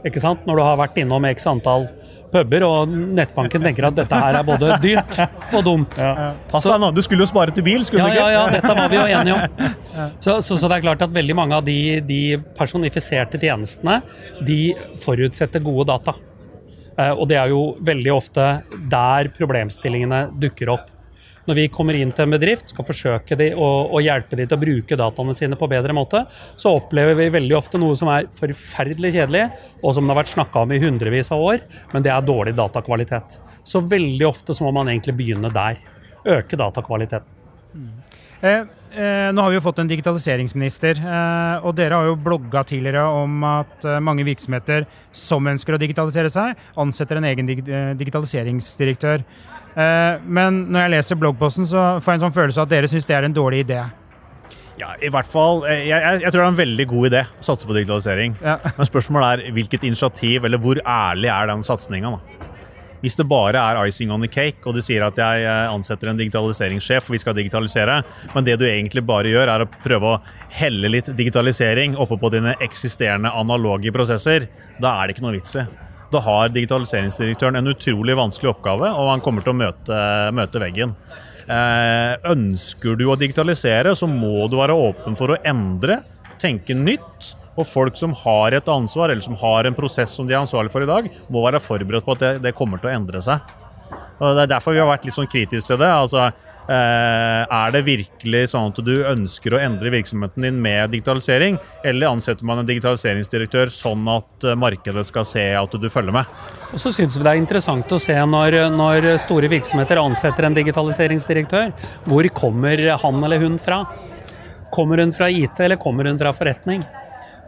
Ikke 0.09 0.23
sant? 0.23 0.45
Når 0.49 0.57
du 0.57 0.65
har 0.65 0.81
vært 0.81 0.99
innom 1.03 1.27
x 1.29 1.45
antall 1.51 1.89
puber, 2.33 2.65
og 2.67 2.93
nettbanken 2.93 3.65
tenker 3.65 3.89
at 3.89 3.97
dette 3.99 4.21
her 4.23 4.39
er 4.41 4.47
både 4.47 4.79
dyrt 4.83 5.19
og 5.57 5.63
dumt. 5.67 5.97
Ja. 5.99 6.33
Pass 6.51 6.67
deg 6.69 6.81
nå, 6.83 6.91
du 6.97 7.03
skulle 7.05 7.25
jo 7.25 7.31
spare 7.31 7.55
til 7.55 7.67
bil, 7.67 7.85
skulle 7.87 8.05
ja, 8.05 8.09
du 8.09 8.17
ikke? 8.17 8.27
Ja, 8.27 8.39
ja, 8.39 8.59
dette 8.59 8.75
var 8.79 8.93
vi 8.93 8.99
jo 8.99 9.07
enige 9.19 9.39
om. 9.39 9.77
Så, 10.23 10.37
så, 10.45 10.55
så, 10.55 10.69
det 10.71 10.77
er 10.77 10.83
klart 10.85 11.01
at 11.03 11.11
veldig 11.11 11.35
mange 11.35 11.57
av 11.57 11.65
de, 11.67 11.99
de 12.07 12.39
personifiserte 12.55 13.39
tjenestene, 13.43 13.97
de 14.47 14.77
forutsetter 15.03 15.63
gode 15.65 15.89
data. 15.91 16.15
Eh, 16.99 17.11
og 17.11 17.27
det 17.31 17.39
er 17.41 17.51
jo 17.51 17.63
veldig 17.85 18.13
ofte 18.15 18.47
der 18.93 19.31
problemstillingene 19.35 20.29
dukker 20.39 20.71
opp 20.77 20.93
når 21.49 21.57
vi 21.57 21.67
kommer 21.73 21.97
inn 21.97 22.13
til 22.13 22.27
en 22.27 22.35
bedrift, 22.35 22.73
skal 22.75 22.87
forsøke 22.87 23.37
de 23.41 23.51
å, 23.57 23.69
å 23.89 24.03
hjelpe 24.05 24.37
de 24.37 24.45
til 24.45 24.59
å 24.59 24.61
bruke 24.61 24.99
dataene 25.01 25.37
sine 25.37 25.57
på 25.59 25.69
bedre 25.71 25.97
måte, 25.97 26.25
så 26.61 26.75
opplever 26.77 27.17
vi 27.17 27.31
veldig 27.39 27.57
ofte 27.57 27.81
noe 27.81 27.97
som 27.99 28.11
er 28.13 28.29
forferdelig 28.37 29.15
kjedelig, 29.17 29.47
og 29.81 29.97
som 29.97 30.05
det 30.05 30.13
har 30.13 30.21
vært 30.21 30.35
snakka 30.35 30.67
om 30.67 30.75
i 30.77 30.81
hundrevis 30.83 31.33
av 31.35 31.45
år, 31.45 31.65
men 31.95 32.05
det 32.05 32.13
er 32.13 32.27
dårlig 32.29 32.57
datakvalitet. 32.59 33.39
Så 33.65 33.81
veldig 33.85 34.29
ofte 34.29 34.57
så 34.57 34.67
må 34.67 34.75
man 34.77 34.93
egentlig 34.93 35.17
begynne 35.17 35.53
der. 35.55 35.81
Øke 36.29 36.59
datakvaliteten. 36.61 37.37
Mm. 37.73 37.95
Eh, 38.41 38.61
eh, 38.95 39.29
nå 39.35 39.43
har 39.43 39.51
vi 39.51 39.57
jo 39.59 39.65
fått 39.65 39.81
en 39.83 39.91
digitaliseringsminister, 39.91 41.01
eh, 41.03 41.67
og 41.67 41.75
dere 41.79 41.99
har 41.99 42.07
jo 42.07 42.19
blogga 42.23 42.63
tidligere 42.69 43.03
om 43.25 43.43
at 43.49 43.87
eh, 43.89 43.99
mange 44.05 44.27
virksomheter 44.29 44.87
som 45.17 45.49
ønsker 45.51 45.75
å 45.75 45.81
digitalisere 45.81 46.31
seg, 46.31 46.59
ansetter 46.79 47.19
en 47.19 47.27
egen 47.33 47.49
dig 47.49 47.65
eh, 47.67 47.95
digitaliseringsdirektør. 47.99 49.25
Eh, 49.79 50.19
men 50.27 50.65
når 50.73 50.87
jeg 50.87 50.95
leser 50.97 51.21
bloggposten, 51.21 51.69
så 51.69 51.87
får 52.03 52.13
jeg 52.13 52.21
en 52.21 52.27
sånn 52.27 52.37
følelse 52.41 52.63
av 52.63 52.69
at 52.69 52.75
dere 52.75 52.91
syns 52.91 53.07
det 53.07 53.17
er 53.19 53.29
en 53.29 53.37
dårlig 53.37 53.63
idé. 53.67 53.83
Ja, 54.79 54.93
i 55.03 55.11
hvert 55.11 55.27
fall. 55.31 55.65
Jeg, 55.67 55.89
jeg, 55.91 56.21
jeg, 56.23 56.31
tror 56.31 56.43
det 56.43 56.47
er 56.47 56.53
en 56.53 56.61
veldig 56.61 56.87
god 56.91 57.09
idé 57.11 57.23
å 57.27 57.47
satse 57.47 57.67
på 57.67 57.75
digitalisering. 57.75 58.37
Ja. 58.43 58.59
Men 58.77 58.91
spørsmålet 58.91 59.31
er 59.47 59.57
hvilket 59.57 59.87
initiativ, 59.89 60.47
eller 60.47 60.63
hvor 60.63 60.79
ærlig 60.83 61.33
er 61.35 61.51
den 61.51 61.65
satsinga? 61.67 62.15
Hvis 62.99 63.15
det 63.15 63.29
bare 63.31 63.61
er 63.63 63.79
icing 63.87 64.11
on 64.11 64.25
the 64.25 64.31
cake, 64.31 64.59
og 64.67 64.75
du 64.75 64.83
sier 64.83 65.05
at 65.07 65.19
jeg 65.19 65.45
eh, 65.47 65.71
ansetter 65.71 66.11
en 66.11 66.19
digitaliseringssjef, 66.19 67.07
og 67.07 67.15
vi 67.15 67.21
skal 67.23 67.37
digitalisere, 67.39 68.01
men 68.35 68.47
det 68.47 68.57
du 68.59 68.67
egentlig 68.67 69.05
bare 69.07 69.31
gjør, 69.31 69.53
er 69.55 69.63
å 69.63 69.71
prøve 69.85 70.15
å 70.17 70.23
helle 70.59 70.91
litt 70.91 71.11
digitalisering 71.19 71.95
oppå 71.99 72.19
på 72.19 72.33
dine 72.35 72.57
eksisterende 72.65 73.31
analoge 73.39 73.95
prosesser, 73.95 74.51
da 74.83 74.97
er 74.99 75.07
det 75.07 75.15
ikke 75.15 75.27
noe 75.29 75.39
vits 75.39 75.55
i. 75.63 75.69
Da 76.13 76.21
har 76.25 76.53
digitaliseringsdirektøren 76.55 77.59
en 77.61 77.73
utrolig 77.73 78.17
vanskelig 78.17 78.55
oppgave, 78.55 78.89
og 78.89 79.11
han 79.13 79.25
kommer 79.25 79.45
til 79.45 79.53
å 79.53 79.59
møte, 79.59 79.99
møte 80.37 80.63
veggen. 80.63 80.95
Eh, 81.49 82.15
ønsker 82.33 82.97
du 82.97 83.07
å 83.09 83.17
digitalisere, 83.21 83.95
så 83.97 84.09
må 84.09 84.49
du 84.49 84.57
være 84.61 84.77
åpen 84.77 85.17
for 85.19 85.35
å 85.35 85.41
endre, 85.49 86.03
tenke 86.41 86.77
nytt 86.77 87.35
og 87.59 87.67
folk 87.67 87.97
som 87.99 88.13
har 88.15 88.55
et 88.55 88.69
ansvar, 88.71 89.11
eller 89.11 89.25
som 89.25 89.37
har 89.41 89.67
en 89.67 89.77
prosess 89.77 90.13
som 90.15 90.29
de 90.29 90.37
er 90.37 90.43
ansvarlig 90.43 90.73
for 90.73 90.85
i 90.85 90.89
dag, 90.89 91.09
må 91.29 91.43
være 91.45 91.61
forberedt 91.61 92.07
på 92.07 92.15
at 92.15 92.25
det, 92.25 92.35
det 92.45 92.57
kommer 92.57 92.81
til 92.81 92.93
å 92.93 92.95
endre 92.95 93.23
seg. 93.25 93.57
Og 94.19 94.35
Det 94.35 94.45
er 94.45 94.53
derfor 94.55 94.75
vi 94.75 94.83
har 94.83 94.91
vært 94.91 95.05
litt 95.07 95.17
sånn 95.17 95.31
kritiske 95.31 95.73
til 95.73 95.81
det. 95.81 95.89
altså 95.89 96.31
er 96.75 97.73
det 97.73 97.81
virkelig 97.87 98.43
sånn 98.53 98.73
at 98.73 98.81
du 98.85 98.93
ønsker 99.09 99.55
å 99.57 99.61
endre 99.63 99.93
virksomheten 99.95 100.45
din 100.45 100.59
med 100.61 100.93
digitalisering, 100.93 101.57
eller 101.87 102.13
ansetter 102.13 102.45
man 102.49 102.61
en 102.61 102.69
digitaliseringsdirektør 102.69 103.73
sånn 103.73 104.05
at 104.13 104.45
eh, 104.45 104.59
markedet 104.59 105.07
skal 105.09 105.25
se 105.29 105.45
at 105.57 105.79
du 105.81 105.89
følger 105.89 106.13
med? 106.19 106.29
Og 106.73 106.83
så 106.83 106.93
synes 106.93 107.17
vi 107.17 107.25
det 107.25 107.33
er 107.33 107.41
interessant 107.41 107.93
å 107.95 108.01
se 108.03 108.17
når, 108.35 108.59
når 108.75 109.11
store 109.25 109.49
virksomheter 109.49 110.03
ansetter 110.03 110.49
en 110.49 110.59
digitaliseringsdirektør, 110.59 111.73
hvor 112.05 112.29
kommer 112.37 112.85
han 113.01 113.25
eller 113.25 113.41
hun 113.41 113.57
fra? 113.63 113.83
Kommer 114.75 115.01
hun 115.01 115.15
fra 115.17 115.31
IT, 115.33 115.61
eller 115.65 115.81
kommer 115.81 116.05
hun 116.05 116.21
fra 116.21 116.35
forretning? 116.37 116.85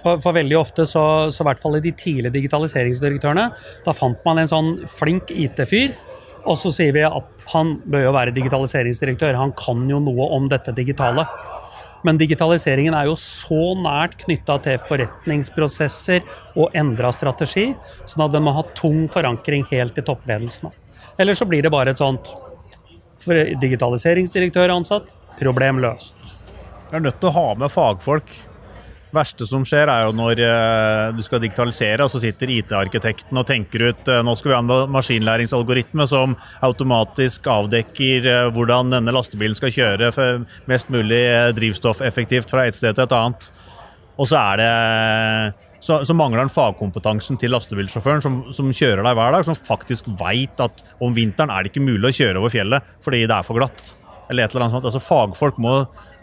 For, 0.00 0.16
for, 0.16 0.32
veldig 0.32 0.56
ofte, 0.56 0.86
så, 0.88 1.02
så 1.28 1.44
i 1.44 1.48
hvert 1.50 1.60
fall 1.60 1.76
i 1.76 1.82
de 1.84 1.92
tidlige 1.92 2.32
digitaliseringsdirektørene, 2.38 3.50
da 3.84 3.92
fant 3.92 4.22
man 4.24 4.40
en 4.40 4.48
sånn 4.48 4.70
flink 4.88 5.28
IT-fyr 5.28 5.92
og 6.44 6.56
så 6.58 6.72
sier 6.74 6.94
vi 6.96 7.04
at 7.06 7.46
han 7.52 7.76
bør 7.90 8.06
jo 8.06 8.16
være 8.16 8.34
digitaliseringsdirektør, 8.36 9.38
han 9.38 9.54
kan 9.58 9.82
jo 9.90 10.00
noe 10.02 10.28
om 10.36 10.48
dette 10.50 10.74
digitale. 10.76 11.26
Men 12.06 12.16
digitaliseringen 12.20 12.94
er 12.96 13.10
jo 13.10 13.16
så 13.20 13.74
nært 13.76 14.16
knytta 14.22 14.56
til 14.64 14.78
forretningsprosesser 14.88 16.24
og 16.56 16.76
endra 16.76 17.10
strategi, 17.12 17.70
sånn 18.08 18.24
at 18.24 18.36
den 18.36 18.46
må 18.46 18.54
ha 18.56 18.64
tung 18.76 19.04
forankring 19.12 19.66
helt 19.72 19.98
i 20.00 20.04
toppledelsen. 20.06 20.70
Eller 21.20 21.36
så 21.36 21.48
blir 21.48 21.66
det 21.66 21.72
bare 21.74 21.92
et 21.92 22.00
sånt 22.00 22.32
digitaliseringsdirektør 23.60 24.72
ansatt, 24.72 25.10
problem 25.40 25.82
løst. 25.84 26.16
Vi 26.88 26.96
er 26.96 27.04
nødt 27.04 27.20
til 27.20 27.28
å 27.30 27.36
ha 27.36 27.48
med 27.60 27.72
fagfolk 27.72 28.32
verste 29.14 29.46
som 29.48 29.64
skjer, 29.66 29.90
er 29.90 30.06
jo 30.06 30.14
når 30.16 30.42
uh, 30.44 31.16
du 31.16 31.22
skal 31.26 31.42
digitalisere, 31.42 32.04
og 32.04 32.12
så 32.12 32.20
sitter 32.22 32.52
IT-arkitekten 32.54 33.40
og 33.40 33.46
tenker 33.48 33.88
ut 33.90 34.10
uh, 34.10 34.20
nå 34.26 34.34
skal 34.38 34.52
vi 34.52 34.56
ha 34.56 34.60
en 34.62 34.92
maskinlæringsalgoritme 34.94 36.06
som 36.10 36.36
automatisk 36.66 37.48
avdekker 37.50 38.28
uh, 38.28 38.50
hvordan 38.54 38.94
denne 38.94 39.14
lastebilen 39.14 39.58
skal 39.58 39.74
kjøre 39.74 40.12
for 40.16 40.44
mest 40.70 40.92
mulig 40.92 41.22
drivstoffeffektivt 41.58 42.52
fra 42.52 42.68
et 42.68 42.78
sted 42.78 42.96
til 42.96 43.06
et 43.06 43.16
annet. 43.16 43.50
Og 44.20 44.28
så 44.28 44.40
det 44.60 44.70
så, 45.80 46.02
så 46.04 46.12
mangler 46.12 46.42
han 46.42 46.52
fagkompetansen 46.52 47.38
til 47.40 47.54
lastebilsjåføren 47.54 48.20
som, 48.20 48.34
som 48.52 48.68
kjører 48.68 49.00
deg 49.06 49.16
hver 49.16 49.32
dag, 49.32 49.46
som 49.46 49.56
faktisk 49.56 50.10
veit 50.20 50.60
at 50.60 50.82
om 51.00 51.14
vinteren 51.16 51.52
er 51.54 51.64
det 51.64 51.72
ikke 51.72 51.86
mulig 51.86 52.10
å 52.10 52.16
kjøre 52.18 52.42
over 52.42 52.52
fjellet 52.52 52.90
fordi 53.00 53.22
det 53.24 53.38
er 53.38 53.46
for 53.46 53.56
glatt. 53.56 53.94
Eller 54.28 54.44
et 54.44 54.52
eller 54.52 54.66
annet 54.66 54.76
sånt. 54.76 54.90
Altså 54.90 55.00
Fagfolk 55.02 55.56
må 55.58 55.78
Eh, 55.80 56.19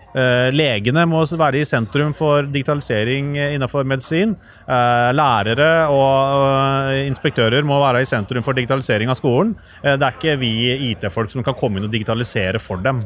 legene 0.54 1.04
må 1.10 1.20
være 1.38 1.62
i 1.62 1.68
sentrum 1.68 2.14
for 2.18 2.48
digitalisering 2.50 3.36
innenfor 3.38 3.86
medisin. 3.88 4.34
Eh, 4.66 5.10
lærere 5.14 5.70
og 5.94 6.94
inspektører 7.04 7.66
må 7.68 7.78
være 7.84 8.02
i 8.02 8.10
sentrum 8.10 8.46
for 8.46 8.58
digitalisering 8.58 9.12
av 9.12 9.20
skolen. 9.20 9.54
Eh, 9.84 9.96
det 9.96 10.08
er 10.08 10.18
ikke 10.18 10.38
vi 10.42 10.52
IT-folk 10.92 11.34
som 11.34 11.46
kan 11.46 11.58
komme 11.60 11.80
inn 11.80 11.88
og 11.90 11.94
digitalisere 11.94 12.62
for 12.64 12.82
dem. 12.84 13.04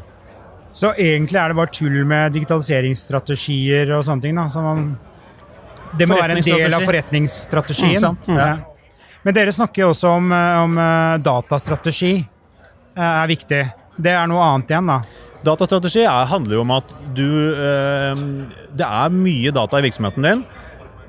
Så 0.74 0.94
egentlig 0.94 1.39
er 1.41 1.51
det 1.51 1.58
bare 1.60 1.74
tull 1.75 1.98
med 2.08 2.32
digitaliseringsstrategier 2.38 3.91
og 3.98 4.06
sånne 4.08 4.24
ting? 4.27 4.38
da, 4.39 4.48
så 4.48 4.63
man, 4.63 4.86
Det 5.98 6.08
må 6.08 6.15
være 6.15 6.38
en 6.38 6.46
del 6.46 6.74
av 6.74 6.86
forretningsstrategien. 6.88 8.06
Mm, 8.30 8.38
ja. 8.38 8.53
Men 9.24 9.36
dere 9.36 9.51
snakker 9.51 9.84
jo 9.84 9.89
også 9.91 10.15
om, 10.15 10.32
om 10.32 10.80
datastrategi 11.22 12.13
er 12.96 13.27
viktig. 13.27 13.65
Det 14.01 14.15
er 14.15 14.32
noe 14.32 14.48
annet 14.48 14.72
igjen, 14.72 14.88
da? 14.88 15.27
Datastrategi 15.46 16.04
er, 16.06 16.30
handler 16.30 16.60
jo 16.60 16.64
om 16.66 16.74
at 16.76 16.92
du 17.18 17.28
eh, 17.56 18.20
Det 18.78 18.86
er 18.86 19.16
mye 19.16 19.54
data 19.56 19.80
i 19.80 19.86
virksomheten 19.88 20.28
din. 20.28 20.44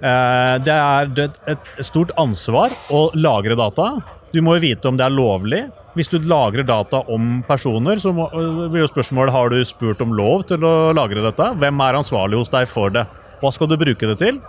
Eh, 0.02 0.56
det 0.64 0.74
er 0.74 1.12
et, 1.52 1.70
stort 1.84 2.14
ansvar 2.20 2.72
å 2.90 3.06
lagre 3.14 3.58
data. 3.58 3.94
Du 4.32 4.40
må 4.44 4.56
jo 4.56 4.64
vite 4.64 4.88
om 4.88 4.98
det 4.98 5.04
er 5.06 5.14
lovlig. 5.14 5.62
Hvis 5.92 6.08
du 6.08 6.16
lagrer 6.24 6.64
data 6.64 7.02
om 7.12 7.42
personer, 7.44 8.00
så 8.00 8.14
må, 8.16 8.30
eh, 8.32 8.68
blir 8.72 8.86
jo 8.86 8.90
spørsmålet 8.90 9.36
har 9.36 9.52
du 9.52 9.60
spurt 9.68 10.00
om 10.00 10.16
lov 10.16 10.46
til 10.48 10.64
å 10.64 10.92
lagre 10.96 11.22
dette. 11.22 11.52
Hvem 11.60 11.84
er 11.84 12.00
ansvarlig 12.00 12.40
hos 12.40 12.52
deg 12.52 12.66
for 12.68 12.90
det? 12.90 13.04
Hva 13.42 13.52
skal 13.52 13.68
du 13.68 13.76
bruke 13.76 14.08
det 14.08 14.18
til? 14.18 14.40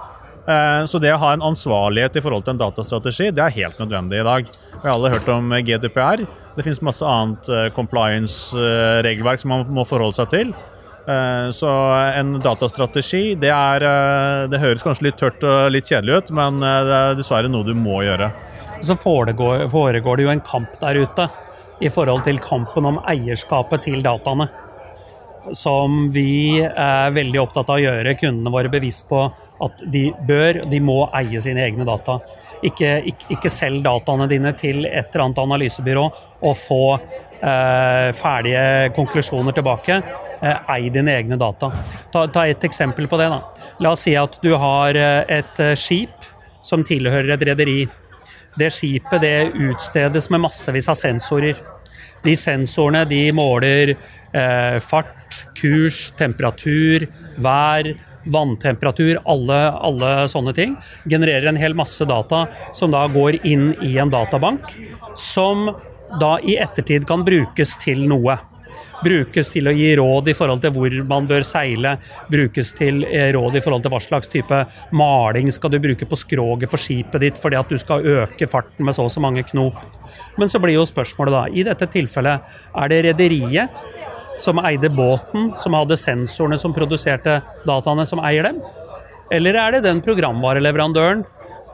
Eh, 0.44 0.86
så 0.86 1.00
det 1.00 1.14
å 1.14 1.20
ha 1.22 1.32
en 1.34 1.46
ansvarlighet 1.46 2.18
i 2.20 2.24
forhold 2.24 2.44
til 2.44 2.58
en 2.58 2.62
datastrategi, 2.66 3.30
det 3.32 3.46
er 3.46 3.58
helt 3.62 3.80
nødvendig 3.80 4.20
i 4.20 4.28
dag. 4.28 4.50
Vi 4.74 4.82
har 4.84 4.96
alle 4.96 5.14
hørt 5.14 5.30
om 5.32 5.54
GDPR. 5.64 6.26
Det 6.58 6.66
finnes 6.66 6.84
masse 6.84 7.08
annet 7.08 7.48
eh, 7.50 7.70
compliance-regelverk 7.76 9.44
som 9.44 9.54
man 9.54 9.68
må 9.74 9.88
forholde 9.88 10.20
seg 10.20 10.32
til. 10.34 10.52
Eh, 11.08 11.48
så 11.56 11.70
en 12.20 12.36
datastrategi, 12.44 13.38
det, 13.40 13.54
er, 13.54 13.88
det 14.52 14.60
høres 14.60 14.84
kanskje 14.84 15.08
litt 15.10 15.22
tørt 15.22 15.48
og 15.48 15.72
litt 15.76 15.88
kjedelig 15.88 16.20
ut, 16.20 16.34
men 16.36 16.60
det 16.64 16.98
er 17.00 17.16
dessverre 17.20 17.52
noe 17.52 17.68
du 17.68 17.76
må 17.78 18.02
gjøre. 18.04 18.34
Så 18.84 19.00
foregår, 19.00 19.70
foregår 19.72 20.20
det 20.20 20.28
jo 20.28 20.34
en 20.34 20.44
kamp 20.44 20.76
der 20.82 21.00
ute 21.06 21.30
i 21.84 21.90
forhold 21.92 22.28
til 22.28 22.38
kampen 22.44 22.86
om 22.88 23.00
eierskapet 23.08 23.88
til 23.88 24.04
dataene 24.04 24.50
som 25.52 26.08
vi 26.14 26.62
er 26.64 27.12
veldig 27.16 27.42
opptatt 27.42 27.72
av 27.72 27.80
å 27.80 27.84
gjøre 27.84 28.16
kundene 28.20 28.54
våre 28.54 28.72
bevisst 28.72 29.06
på 29.10 29.26
at 29.64 29.84
de 29.94 30.08
bør, 30.28 30.64
de 30.70 30.80
må 30.84 31.04
eie 31.18 31.42
sine 31.44 31.64
egne 31.66 31.86
data. 31.88 32.20
Ikke, 32.64 32.96
ikke, 33.12 33.30
ikke 33.36 33.52
selg 33.52 33.84
dataene 33.86 34.28
dine 34.32 34.54
til 34.60 34.86
et 34.88 35.10
eller 35.12 35.26
annet 35.26 35.42
analysebyrå 35.44 36.04
og 36.44 36.58
få 36.60 36.84
eh, 36.96 38.10
ferdige 38.16 38.94
konklusjoner 38.96 39.56
tilbake. 39.56 40.00
Eh, 40.44 40.72
ei 40.76 40.92
dine 40.94 41.18
egne 41.18 41.40
data. 41.40 41.72
Ta, 42.12 42.26
ta, 42.28 42.46
et 42.48 42.64
eksempel 42.68 43.08
på 43.12 43.20
det. 43.20 43.30
da. 43.32 43.42
La 43.84 43.94
oss 43.96 44.06
si 44.08 44.16
at 44.20 44.40
du 44.44 44.54
har 44.60 44.96
eh, 45.00 45.24
et 45.40 45.64
eh, 45.64 45.76
skip 45.80 46.32
som 46.64 46.84
tilhører 46.88 47.36
et 47.36 47.46
rederi. 47.52 47.80
Det 48.60 48.70
skipet 48.72 49.24
det 49.24 49.38
utstedes 49.56 50.30
med 50.30 50.44
massevis 50.46 50.90
av 50.92 51.00
sensorer. 51.00 51.58
De 52.24 52.36
sensorene 52.40 53.04
de 53.10 53.26
måler 53.36 53.96
eh, 53.96 54.78
fart, 54.84 55.44
kurs, 55.58 56.12
temperatur, 56.20 57.08
vær, 57.44 57.90
vanntemperatur, 58.26 59.20
alle, 59.30 59.60
alle, 59.72 60.14
sånne 60.32 60.54
ting. 60.58 60.78
Genererer 61.10 61.52
en 61.52 61.60
hel 61.60 61.76
masse 61.78 62.06
data 62.10 62.46
som 62.76 62.94
da 62.94 63.06
går 63.12 63.42
inn 63.48 63.72
i 63.84 63.98
en 64.02 64.14
databank, 64.14 64.76
som 65.20 65.70
da 66.22 66.38
i 66.46 66.58
ettertid 66.62 67.08
kan 67.10 67.26
brukes 67.26 67.78
til 67.82 68.06
noe 68.10 68.38
brukes 69.04 69.52
til 69.54 69.68
å 69.68 69.74
gi 69.76 69.90
råd 70.00 70.30
i 70.32 70.36
forhold 70.38 70.64
til 70.64 70.74
hvor 70.76 70.96
man 71.10 71.28
bør 71.30 71.46
seile, 71.48 71.96
brukes 72.32 72.74
til 72.78 73.04
eh, 73.08 73.32
råd 73.36 73.58
i 73.60 73.64
forhold 73.64 73.86
til 73.86 73.94
hva 73.94 74.02
slags 74.04 74.32
type 74.32 74.62
maling 74.96 75.52
skal 75.54 75.74
du 75.74 75.80
bruke 75.84 76.08
på 76.10 76.20
skroget 76.20 76.72
på 76.72 76.80
skipet 76.80 77.26
ditt 77.26 77.42
fordi 77.42 77.60
at 77.60 77.72
du 77.72 77.80
skal 77.82 78.06
øke 78.24 78.50
farten 78.50 78.88
med 78.88 78.96
så 78.96 79.08
og 79.08 79.14
så 79.14 79.24
mange 79.24 79.46
knop. 79.50 79.80
Men 80.40 80.52
så 80.52 80.62
blir 80.64 80.78
jo 80.78 80.88
spørsmålet 80.88 81.36
da, 81.36 81.44
i 81.52 81.68
dette 81.68 81.90
tilfellet, 81.92 82.56
er 82.80 82.92
det 82.92 83.04
rederiet 83.10 84.12
som 84.42 84.60
eide 84.66 84.90
båten, 84.90 85.52
som 85.58 85.76
hadde 85.78 85.98
sensorene 86.00 86.58
som 86.62 86.74
produserte 86.76 87.42
dataene, 87.68 88.06
som 88.10 88.22
eier 88.24 88.50
dem? 88.50 88.62
Eller 89.34 89.58
er 89.58 89.76
det 89.76 89.86
den 89.88 90.02
programvareleverandøren 90.04 91.24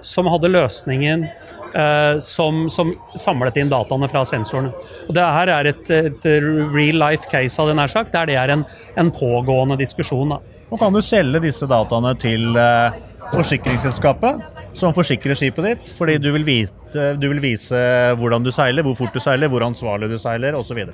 som 0.05 0.29
hadde 0.31 0.51
løsningen 0.51 1.25
eh, 1.25 2.19
som, 2.23 2.69
som, 2.71 2.93
samlet 3.19 3.57
inn 3.59 3.71
dataene 3.71 4.07
fra 4.11 4.23
sensorene. 4.27 4.71
Og 5.07 5.15
det 5.15 5.25
her 5.25 5.51
er 5.57 5.71
et, 5.73 5.91
et 5.91 6.29
real 6.73 7.01
life 7.01 7.27
case, 7.31 7.59
av 7.59 7.69
det 7.69 7.75
nær 7.79 7.91
sagt, 7.91 8.13
der 8.15 8.29
det 8.29 8.37
er 8.39 8.55
en, 8.55 8.65
en 8.99 9.11
pågående 9.11 9.79
diskusjon. 9.79 10.35
Da. 10.35 10.39
Og 10.69 10.79
kan 10.79 10.95
du 10.95 11.01
selge 11.05 11.41
disse 11.43 11.67
dataene 11.69 12.15
til 12.21 12.55
eh, 12.55 12.97
forsikringsselskapet? 13.33 14.57
Som 14.77 14.93
forsikrer 14.93 15.35
skipet 15.35 15.65
ditt, 15.65 15.93
fordi 15.97 16.19
du 16.21 16.29
vil, 16.35 16.45
vite, 16.45 17.07
du 17.17 17.25
vil 17.31 17.39
vise 17.43 17.79
hvordan 18.21 18.45
du 18.45 18.51
seiler, 18.53 18.85
hvor 18.85 18.95
fort 18.95 19.15
du 19.17 19.19
seiler, 19.19 19.49
hvor 19.51 19.65
ansvarlig 19.65 20.11
du 20.11 20.19
seiler 20.21 20.55
osv. 20.55 20.85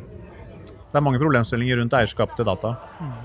Det 0.96 1.02
er 1.02 1.04
mange 1.04 1.20
problemstillinger 1.20 1.82
rundt 1.82 1.96
eierskap 2.00 2.38
til 2.38 2.48
data. 2.48 2.78
Mm. 3.04 3.16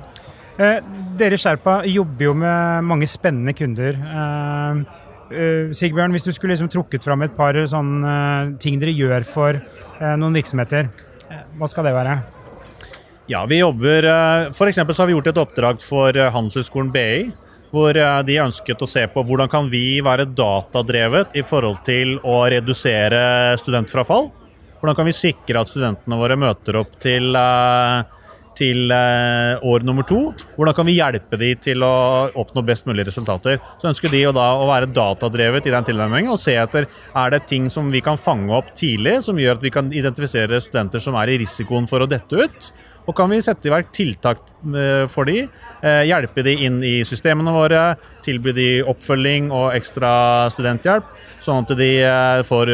Eh, 0.60 0.80
dere 1.20 1.38
Sherpa 1.38 1.80
jobber 1.86 2.26
jo 2.26 2.32
med 2.34 2.88
mange 2.90 3.06
spennende 3.10 3.54
kunder. 3.56 4.00
Eh, 4.00 5.06
Uh, 5.30 5.70
Sigbjørn, 5.70 6.10
hvis 6.10 6.24
du 6.26 6.32
skulle 6.34 6.56
liksom 6.56 6.66
trukket 6.72 7.04
fram 7.06 7.20
et 7.22 7.36
par 7.36 7.54
sånne 7.70 8.58
ting 8.58 8.80
dere 8.82 8.90
gjør 8.90 9.22
for 9.22 9.60
noen 10.18 10.34
virksomheter, 10.34 10.88
hva 11.54 11.68
skal 11.70 11.86
det 11.86 11.92
være? 11.94 12.16
Ja, 13.30 13.44
vi 13.46 13.60
jobber 13.60 14.08
F.eks. 14.50 14.80
så 14.80 14.96
har 15.04 15.06
vi 15.06 15.14
gjort 15.14 15.30
et 15.30 15.38
oppdrag 15.38 15.86
for 15.86 16.18
Handelshøyskolen 16.34 16.90
BI. 16.90 17.28
Hvor 17.70 17.94
de 18.26 18.40
ønsket 18.42 18.82
å 18.82 18.90
se 18.90 19.04
på 19.06 19.22
hvordan 19.22 19.46
kan 19.52 19.70
vi 19.70 20.00
være 20.02 20.26
datadrevet 20.34 21.38
i 21.38 21.46
forhold 21.46 21.78
til 21.86 22.16
å 22.26 22.40
redusere 22.50 23.54
studentfrafall. 23.62 24.32
Hvordan 24.80 24.96
kan 24.96 25.08
vi 25.08 25.16
sikre 25.16 25.60
at 25.60 25.70
studentene 25.70 26.18
våre 26.20 26.38
møter 26.40 26.80
opp 26.80 26.96
til 27.02 27.36
uh, 27.36 28.00
til 28.60 28.92
eh, 28.92 29.62
år 29.66 29.84
nummer 29.86 30.06
to. 30.06 30.20
Hvordan 30.56 30.76
kan 30.76 30.88
vi 30.88 30.96
hjelpe 30.98 31.38
de 31.40 31.50
til 31.64 31.84
å 31.86 31.92
oppnå 32.40 32.64
best 32.66 32.88
mulig 32.88 33.06
resultater. 33.08 33.60
Så 33.80 33.90
ønsker 33.90 34.12
de 34.12 34.24
å, 34.28 34.34
da, 34.36 34.50
å 34.58 34.68
være 34.68 34.90
datadrevet 34.94 35.68
i 35.68 35.74
den 35.74 35.88
tilnærmingen 35.88 36.34
og 36.34 36.42
se 36.42 36.56
etter 36.60 36.88
er 36.88 37.34
det 37.34 37.44
ting 37.50 37.70
som 37.72 37.90
vi 37.92 38.02
kan 38.04 38.20
fange 38.20 38.52
opp 38.56 38.72
tidlig, 38.76 39.20
som 39.26 39.38
gjør 39.40 39.58
at 39.58 39.66
vi 39.66 39.74
kan 39.74 39.90
identifisere 39.92 40.60
studenter 40.62 41.02
som 41.02 41.18
er 41.20 41.32
i 41.32 41.40
risikoen 41.44 41.88
for 41.90 42.04
å 42.04 42.10
dette 42.10 42.46
ut. 42.46 42.72
Og 43.08 43.16
kan 43.16 43.30
vi 43.32 43.40
sette 43.42 43.68
i 43.68 43.72
verk 43.72 43.90
tiltak 43.96 44.42
eh, 44.74 45.04
for 45.10 45.28
de, 45.28 45.46
eh, 45.80 46.02
hjelpe 46.08 46.44
de 46.46 46.54
inn 46.66 46.80
i 46.84 47.00
systemene 47.08 47.54
våre, 47.54 47.84
tilby 48.24 48.54
de 48.56 48.68
oppfølging 48.90 49.50
og 49.54 49.74
ekstra 49.74 50.12
studenthjelp, 50.52 51.06
sånn 51.40 51.64
at 51.64 51.76
de 51.78 51.90
får, 52.44 52.72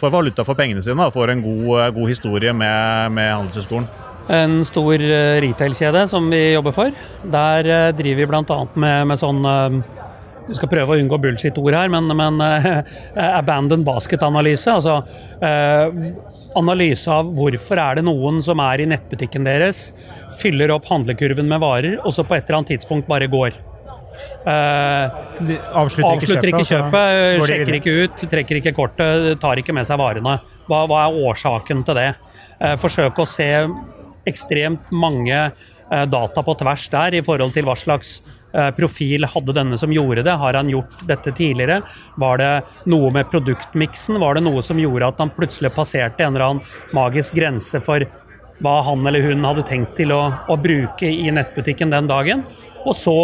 får 0.00 0.14
valuta 0.14 0.44
for 0.46 0.58
pengene 0.58 0.82
sine 0.82 1.06
og 1.06 1.14
får 1.14 1.36
en 1.36 1.44
god, 1.44 1.94
god 1.94 2.10
historie 2.10 2.54
med, 2.56 3.12
med 3.14 3.30
Handelshøyskolen. 3.36 3.88
en 4.28 4.62
stor 4.64 5.02
eh, 5.02 5.40
retail-kjede 5.42 6.06
som 6.10 6.30
vi 6.30 6.52
jobber 6.52 6.74
for. 6.76 6.94
Der 7.24 7.66
eh, 7.66 7.90
driver 7.96 8.22
vi 8.22 8.30
bl.a. 8.30 8.60
Med, 8.74 9.06
med 9.10 9.18
sånn 9.18 9.42
vi 10.48 10.58
skal 10.58 10.70
prøve 10.72 10.94
å 10.94 11.00
unngå 11.00 11.18
bullshit-ord 11.22 11.76
her, 11.76 11.90
men, 11.92 12.10
men 12.18 12.42
uh, 12.42 12.82
abandoned 13.40 13.86
basket-analyse. 13.86 14.76
Altså 14.76 15.00
uh, 15.42 16.30
analyse 16.58 17.10
av 17.10 17.30
hvorfor 17.36 17.80
er 17.80 17.98
det 17.98 18.06
noen 18.06 18.40
som 18.44 18.60
er 18.62 18.82
i 18.82 18.88
nettbutikken 18.90 19.46
deres, 19.48 19.90
fyller 20.40 20.72
opp 20.74 20.88
handlekurven 20.90 21.48
med 21.48 21.62
varer, 21.62 22.00
og 22.02 22.14
så 22.14 22.26
på 22.26 22.36
et 22.36 22.46
eller 22.46 22.62
annet 22.62 22.74
tidspunkt 22.74 23.08
bare 23.10 23.30
går. 23.32 23.60
Uh, 24.42 25.08
avslutter, 25.78 26.10
avslutter, 26.10 26.50
ikke 26.50 26.66
kjøpet, 26.66 26.96
kjøpet 26.98 27.48
sjekker 27.48 27.76
ikke 27.78 27.94
ut, 27.96 28.24
trekker 28.34 28.58
ikke 28.60 28.74
kortet, 28.76 29.28
tar 29.40 29.60
ikke 29.62 29.74
med 29.76 29.88
seg 29.88 30.00
varene. 30.00 30.36
Hva, 30.68 30.84
hva 30.90 31.06
er 31.06 31.18
årsaken 31.30 31.84
til 31.86 31.98
det? 31.98 32.08
Uh, 32.58 32.74
forsøk 32.82 33.22
å 33.22 33.28
se 33.28 33.48
ekstremt 34.28 34.92
mange 34.94 35.38
uh, 35.48 36.04
data 36.10 36.44
på 36.44 36.56
tvers 36.60 36.88
der 36.92 37.18
i 37.18 37.24
forhold 37.24 37.54
til 37.56 37.66
hva 37.68 37.78
slags 37.78 38.18
profil 38.76 39.26
hadde 39.28 39.54
denne 39.56 39.78
som 39.80 39.92
gjorde 39.92 40.24
det? 40.26 40.34
Har 40.40 40.58
han 40.58 40.70
gjort 40.70 41.04
dette 41.08 41.32
tidligere? 41.32 41.80
Var 42.20 42.42
det 42.42 42.50
noe 42.92 43.12
med 43.14 43.30
produktmiksen? 43.32 44.20
Var 44.20 44.38
det 44.38 44.44
noe 44.46 44.64
som 44.64 44.80
gjorde 44.80 45.08
at 45.08 45.22
han 45.22 45.32
plutselig 45.32 45.72
passerte 45.76 46.24
en 46.24 46.34
eller 46.34 46.48
annen 46.48 46.96
magisk 46.96 47.38
grense 47.38 47.80
for 47.84 48.04
hva 48.62 48.76
han 48.86 49.06
eller 49.08 49.24
hun 49.24 49.42
hadde 49.46 49.64
tenkt 49.66 49.96
til 49.98 50.12
å, 50.14 50.20
å 50.48 50.56
bruke 50.60 51.08
i 51.08 51.30
nettbutikken 51.34 51.90
den 51.94 52.10
dagen? 52.10 52.44
Og 52.88 52.94
så 52.98 53.14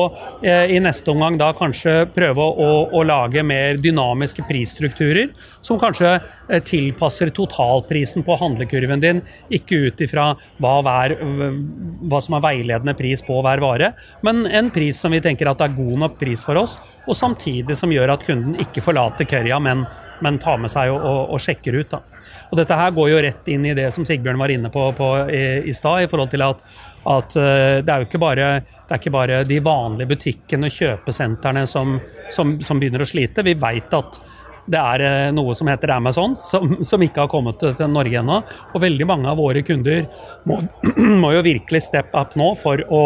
eh, 0.47 0.75
i 0.75 0.81
neste 0.83 1.11
omgang 1.13 1.39
da 1.41 1.51
kanskje 1.57 2.07
prøve 2.15 2.45
å, 2.45 2.69
å, 2.95 3.03
lage 3.07 3.43
mer 3.47 3.79
dynamiske 3.83 4.45
prisstrukturer, 4.49 5.33
som 5.65 5.81
kanskje 5.81 6.15
eh, 6.17 6.63
tilpasser 6.65 7.33
totalprisen 7.35 8.27
på 8.27 8.39
handlekurven 8.41 9.03
din, 9.03 9.23
ikke 9.55 9.83
ut 9.89 10.05
ifra 10.05 10.31
hva, 10.63 10.75
hva, 10.83 12.21
som 12.23 12.39
er 12.39 12.45
veiledende 12.45 12.97
pris 12.99 13.25
på 13.25 13.41
hver 13.45 13.63
vare, 13.65 13.93
men 14.27 14.45
en 14.47 14.71
pris 14.75 15.01
som 15.01 15.15
vi 15.15 15.23
tenker 15.25 15.51
at 15.51 15.65
er 15.65 15.77
god 15.77 16.05
nok 16.05 16.19
pris 16.21 16.45
for 16.45 16.61
oss, 16.61 16.79
og 17.09 17.17
samtidig 17.19 17.77
som 17.79 17.93
gjør 17.93 18.15
at 18.15 18.27
kunden 18.27 18.59
ikke 18.63 18.85
forlater 18.85 19.29
currya, 19.29 19.59
men, 19.63 19.87
men 20.25 20.39
tar 20.43 20.59
med 20.63 20.73
seg 20.73 20.93
og, 20.93 21.01
og, 21.01 21.35
og 21.35 21.43
sjekker 21.43 21.79
ut. 21.79 21.95
Da. 21.95 22.03
Og 22.51 22.59
Dette 22.61 22.79
her 22.79 22.95
går 22.97 23.11
jo 23.13 23.25
rett 23.25 23.51
inn 23.53 23.67
i 23.69 23.75
det 23.77 23.89
som 23.95 24.07
Sigbjørn 24.09 24.41
var 24.41 24.53
inne 24.55 24.71
på, 24.75 24.85
på 24.99 25.11
i, 25.31 25.43
i 25.69 25.75
stad, 25.77 26.05
i 26.05 26.11
forhold 26.11 26.33
til 26.35 26.47
at 26.47 26.65
at 27.09 27.37
uh, 27.37 27.79
det 27.85 27.93
er 27.93 28.03
jo 28.03 28.09
ikke 28.09 28.21
bare, 28.21 28.49
ikke 28.93 29.13
bare 29.15 29.45
de 29.49 29.61
vanlige 29.65 30.11
butikkene 30.11 30.69
og 30.69 30.75
kjøpesentrene 30.75 31.65
som, 31.69 31.97
som, 32.35 32.57
som, 32.65 32.81
begynner 32.81 33.05
å 33.05 33.09
slite. 33.09 33.45
Vi 33.47 33.57
vet 33.59 33.97
at 33.97 34.21
det 34.69 34.81
er 34.81 35.05
uh, 35.07 35.31
noe 35.33 35.55
som 35.57 35.71
heter 35.71 35.95
Amazon, 35.95 36.37
som, 36.45 36.79
som 36.85 37.03
ikke 37.05 37.25
har 37.25 37.33
kommet 37.33 37.63
til, 37.63 37.89
Norge 37.93 38.21
ennå. 38.21 38.43
Og 38.75 38.85
veldig 38.85 39.09
mange 39.09 39.31
av 39.31 39.41
våre 39.41 39.65
kunder 39.65 40.05
må, 40.49 40.61
må 41.23 41.33
jo 41.39 41.45
virkelig 41.47 41.87
step 41.87 42.13
up 42.19 42.37
nå 42.39 42.53
for 42.61 42.85
å, 42.93 43.03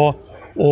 å, 0.57 0.71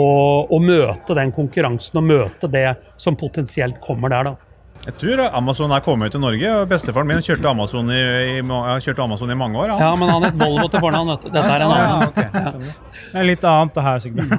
å 0.51 0.61
møte 0.63 1.17
den 1.17 1.31
konkurransen 1.35 2.01
og 2.01 2.09
møte 2.09 2.51
det 2.51 2.67
som 2.99 3.19
potensielt 3.19 3.79
kommer 3.83 4.11
der. 4.11 4.33
da. 4.33 4.50
Jeg 4.81 4.95
tror 4.97 5.19
Amazon 5.37 5.69
er 5.75 5.81
kommet 5.85 6.09
til 6.13 6.21
Norge. 6.23 6.53
og 6.57 6.69
Bestefaren 6.71 7.05
min 7.05 7.21
kjørte 7.21 7.49
Amazon 7.51 7.89
i, 7.93 7.99
i, 8.39 8.41
kjørte 8.41 9.03
Amazon 9.03 9.29
i 9.29 9.37
mange 9.37 9.59
år. 9.61 9.75
Han. 9.75 9.83
Ja, 9.83 9.91
men 9.99 10.09
han 10.09 10.25
het 10.25 10.39
Volvo 10.39 10.65
til 10.73 10.81
fornavn. 10.81 11.11
Dette 11.27 11.43
er 11.43 11.65
en 11.67 11.73
annen. 11.75 11.85
Ja, 11.85 12.07
okay. 12.07 12.71
Det 13.11 13.19
er 13.21 13.27
litt 13.27 13.45
annet 13.45 13.77
det 13.77 13.83
her, 13.85 14.01
Sigbjørn. 14.01 14.33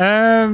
uh, 0.00 0.48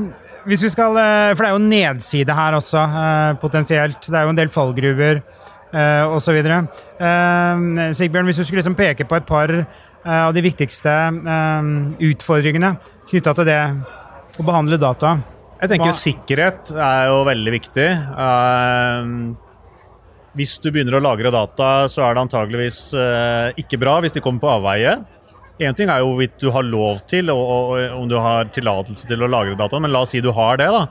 hvis 0.49 0.64
vi 0.67 0.73
skal, 0.75 0.99
uh, 0.99 1.31
For 1.37 1.45
det 1.45 1.52
er 1.52 1.55
jo 1.55 1.62
nedside 1.62 2.35
her 2.35 2.59
også, 2.59 2.83
uh, 2.83 3.38
potensielt. 3.43 4.02
Det 4.02 4.19
er 4.19 4.26
jo 4.26 4.35
en 4.35 4.43
del 4.43 4.50
fallgruver 4.50 5.23
uh, 5.23 6.11
osv. 6.17 6.43
Uh, 6.50 7.87
Sigbjørn, 7.95 8.26
hvis 8.26 8.43
du 8.43 8.47
skulle 8.47 8.64
liksom 8.64 8.79
peke 8.79 9.07
på 9.07 9.21
et 9.21 9.29
par 9.29 9.55
av 10.00 10.33
de 10.33 10.40
viktigste 10.40 10.88
utfordringene 12.00 12.71
knytta 13.11 13.35
til 13.37 13.45
det 13.45 13.59
å 14.40 14.47
behandle 14.49 14.79
data 14.81 15.19
jeg 15.61 15.69
tenker 15.75 15.93
sikkerhet 15.97 16.71
er 16.73 17.09
jo 17.11 17.17
veldig 17.29 17.52
viktig. 17.52 17.88
Uh, 18.17 19.05
hvis 20.38 20.55
du 20.62 20.71
begynner 20.73 20.97
å 20.97 21.02
lagre 21.05 21.33
data, 21.35 21.69
så 21.90 21.99
er 22.07 22.14
det 22.17 22.23
antageligvis 22.25 22.79
uh, 22.97 23.49
ikke 23.61 23.81
bra 23.83 23.95
hvis 24.00 24.14
de 24.17 24.23
kommer 24.25 24.40
på 24.43 24.55
avveie. 24.55 24.93
Én 25.61 25.76
ting 25.76 25.88
er 25.93 25.99
jo 26.00 26.07
hvorvidt 26.14 26.40
du 26.40 26.49
har 26.55 26.64
lov 26.64 26.97
til, 27.11 27.25
og, 27.35 27.43
og, 27.45 27.62
og 27.76 27.99
om 27.99 28.07
du 28.09 28.17
har 28.17 28.49
tillatelse 28.55 29.05
til 29.11 29.21
å 29.21 29.29
lagre 29.29 29.59
data, 29.59 29.76
men 29.83 29.93
la 29.93 30.00
oss 30.07 30.12
si 30.17 30.21
du 30.25 30.33
har 30.33 30.55
det. 30.61 30.70
da. 30.73 30.83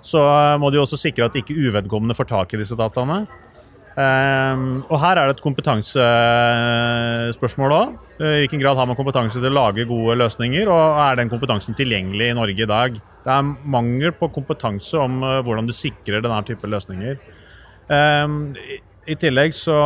Så 0.00 0.20
uh, 0.24 0.58
må 0.62 0.66
du 0.70 0.76
jo 0.78 0.84
også 0.86 0.98
sikre 1.00 1.26
at 1.28 1.36
ikke 1.36 1.58
uvedkommende 1.68 2.16
får 2.16 2.26
tak 2.32 2.48
i 2.56 2.60
disse 2.62 2.76
dataene. 2.78 3.18
Um, 4.00 4.78
og 4.86 5.02
her 5.02 5.18
er 5.18 5.24
det 5.26 5.34
et 5.34 5.44
kompetansespørsmål 5.44 7.70
òg. 7.74 7.88
I 8.22 8.24
hvilken 8.44 8.62
grad 8.62 8.76
har 8.78 8.86
man 8.88 8.96
kompetanse 8.96 9.38
til 9.42 9.50
å 9.50 9.58
lage 9.58 9.90
gode 9.90 10.14
løsninger, 10.22 10.66
og 10.70 10.82
er 11.04 11.12
den 11.20 11.32
kompetansen 11.32 11.74
tilgjengelig 11.76 12.26
i 12.30 12.38
Norge 12.38 12.62
i 12.64 12.70
dag? 12.70 12.90
Det 13.24 13.32
er 13.34 13.50
mangel 13.76 14.14
på 14.16 14.30
kompetanse 14.34 15.00
om 15.00 15.20
uh, 15.24 15.40
hvordan 15.46 15.68
du 15.68 15.74
sikrer 15.76 16.24
denne 16.24 16.40
type 16.48 16.68
løsninger. 16.68 17.18
Um, 17.90 18.54
i 19.10 19.16
tillegg 19.18 19.54
så, 19.56 19.76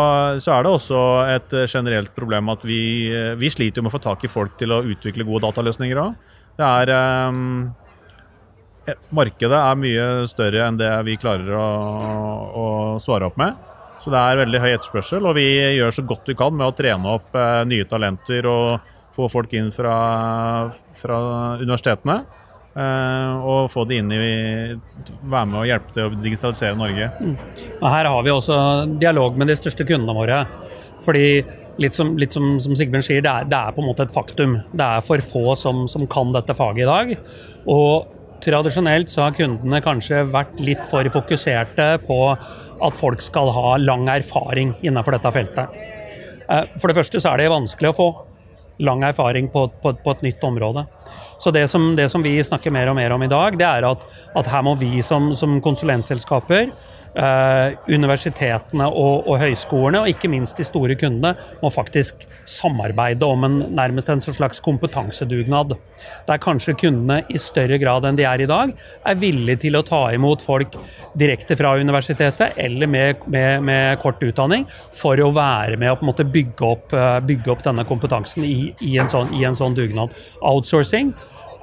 så, 0.42 0.50
er 0.52 0.64
det 0.64 0.72
også 0.74 1.00
et 1.32 1.54
generelt 1.70 2.10
problem 2.16 2.50
at 2.52 2.64
vi, 2.66 3.08
vi 3.40 3.48
sliter 3.48 3.80
med 3.80 3.88
å 3.88 3.94
få 3.94 4.02
tak 4.02 4.26
i 4.26 4.30
folk 4.30 4.58
til 4.60 4.74
å 4.74 4.82
utvikle 4.84 5.24
gode 5.24 5.46
dataløsninger 5.46 6.00
òg. 6.02 6.18
Det 6.58 6.66
er 6.66 6.92
um, 7.30 7.70
Markedet 9.16 9.56
er 9.56 9.78
mye 9.80 10.08
større 10.28 10.66
enn 10.66 10.76
det 10.76 10.90
vi 11.06 11.16
klarer 11.20 11.54
å, 11.56 11.68
å 12.60 12.66
svare 13.00 13.30
opp 13.30 13.38
med. 13.40 13.56
Så 14.02 14.12
det 14.12 14.20
er 14.20 14.42
veldig 14.42 14.60
høy 14.60 14.70
etterspørsel, 14.74 15.24
og 15.24 15.38
vi 15.38 15.46
gjør 15.78 15.94
så 15.96 16.04
godt 16.04 16.28
vi 16.28 16.36
kan 16.36 16.52
med 16.52 16.66
å 16.68 16.74
trene 16.76 17.14
opp 17.16 17.36
eh, 17.40 17.62
nye 17.64 17.86
talenter 17.88 18.44
og 18.50 18.90
få 19.16 19.30
folk 19.32 19.54
inn 19.56 19.70
fra, 19.72 19.94
fra 20.98 21.18
universitetene. 21.62 22.18
Eh, 22.74 23.34
og 23.46 23.68
få 23.70 23.84
de 23.86 24.00
inn 24.00 24.08
i 24.10 24.20
være 25.22 25.46
med 25.46 25.60
og 25.60 25.68
hjelpe 25.68 25.94
til 25.94 26.08
å 26.08 26.14
digitalisere 26.18 26.78
Norge. 26.78 27.10
Mm. 27.20 27.36
Og 27.78 27.86
her 27.86 28.08
har 28.10 28.24
vi 28.26 28.32
også 28.34 28.56
dialog 28.98 29.38
med 29.38 29.52
de 29.52 29.58
største 29.58 29.86
kundene 29.86 30.16
våre. 30.16 30.40
Fordi 31.04 31.28
litt 31.82 31.94
som, 31.94 32.14
litt 32.18 32.34
som, 32.34 32.56
som 32.62 32.74
Sigbjørn 32.74 33.04
sier, 33.04 33.22
det 33.22 33.30
er, 33.30 33.46
det 33.50 33.60
er, 33.60 33.76
på 33.76 33.82
en 33.82 33.88
måte 33.90 34.06
et 34.06 34.14
faktum. 34.14 34.58
Det 34.72 34.88
er 34.88 35.06
for 35.06 35.22
få 35.22 35.54
som, 35.58 35.84
som 35.90 36.06
kan 36.10 36.34
dette 36.34 36.56
faget 36.58 36.82
i 36.82 36.90
dag. 36.90 37.14
Og 37.70 38.10
tradisjonelt 38.44 39.12
så 39.12 39.28
har 39.28 39.38
kundene 39.38 39.82
kanskje 39.84 40.24
vært 40.32 40.58
litt 40.64 40.82
for 40.90 41.06
fokuserte 41.14 41.88
på 42.08 42.20
at 42.34 42.98
folk 42.98 43.22
skal 43.22 43.52
ha 43.54 43.76
lang 43.78 44.08
erfaring 44.10 44.74
innenfor 44.82 45.14
dette 45.14 45.34
feltet. 45.34 45.82
Eh, 46.50 46.64
for 46.80 46.90
det 46.90 46.98
første 46.98 47.22
så 47.22 47.32
er 47.32 47.44
det 47.44 47.52
vanskelig 47.54 47.92
å 47.92 47.98
få 48.00 48.08
lang 48.84 49.04
erfaring 49.06 49.46
på, 49.52 49.68
på, 49.82 49.94
på 50.02 50.16
et 50.16 50.24
nytt 50.26 50.42
område. 50.44 50.82
Så 51.44 51.52
det 51.52 51.66
som, 51.68 51.90
det 51.96 52.08
som, 52.08 52.22
vi 52.24 52.38
snakker 52.40 52.72
mer 52.72 52.88
og 52.88 52.96
mer 52.96 53.12
om 53.12 53.22
i 53.22 53.28
dag, 53.28 53.58
det 53.60 53.68
er 53.68 53.84
at, 53.84 54.04
at 54.40 54.48
her 54.48 54.64
må 54.64 54.78
vi 54.80 55.02
som, 55.04 55.34
som 55.36 55.58
konsulentselskaper 55.60 56.70
eh, 57.14 57.74
universitetene 57.88 58.86
og, 58.88 59.26
og, 59.26 59.36
høyskolene, 59.42 60.02
og 60.02 60.10
ikke 60.10 60.30
minst 60.32 60.58
de 60.58 60.66
store 60.66 60.96
kundene, 60.98 61.34
må 61.62 61.70
faktisk 61.72 62.26
samarbeide 62.48 63.26
om 63.26 63.46
en, 63.46 63.58
nærmest 63.76 64.10
en 64.12 64.22
slags 64.24 64.62
kompetansedugnad. 64.64 65.76
Der 66.28 66.40
kanskje 66.42 66.76
kundene 66.80 67.20
i 67.28 67.40
større 67.40 67.78
grad 67.82 68.08
enn 68.08 68.18
de 68.18 68.26
er 68.28 68.44
i 68.44 68.48
dag, 68.50 68.74
er 69.04 69.20
villige 69.20 69.64
til 69.66 69.78
å 69.78 69.84
ta 69.86 70.06
imot 70.14 70.44
folk 70.44 70.78
direkte 71.18 71.56
fra 71.58 71.74
universitetet 71.78 72.58
eller 72.60 72.90
med, 72.90 73.28
med, 73.30 73.62
med 73.68 74.00
kort 74.02 74.22
utdanning, 74.24 74.66
for 74.94 75.20
å 75.20 75.30
være 75.34 75.78
med 75.80 75.92
og 75.94 76.24
bygge 76.34 76.66
opp, 76.66 76.96
uh, 76.96 77.20
bygge 77.24 77.52
opp 77.52 77.62
denne 77.66 77.84
kompetansen 77.88 78.44
i, 78.46 78.72
i, 78.80 78.96
en 79.00 79.10
sånn, 79.10 79.30
i 79.36 79.44
en 79.46 79.56
sånn 79.58 79.76
dugnad. 79.76 80.14
Outsourcing 80.44 81.12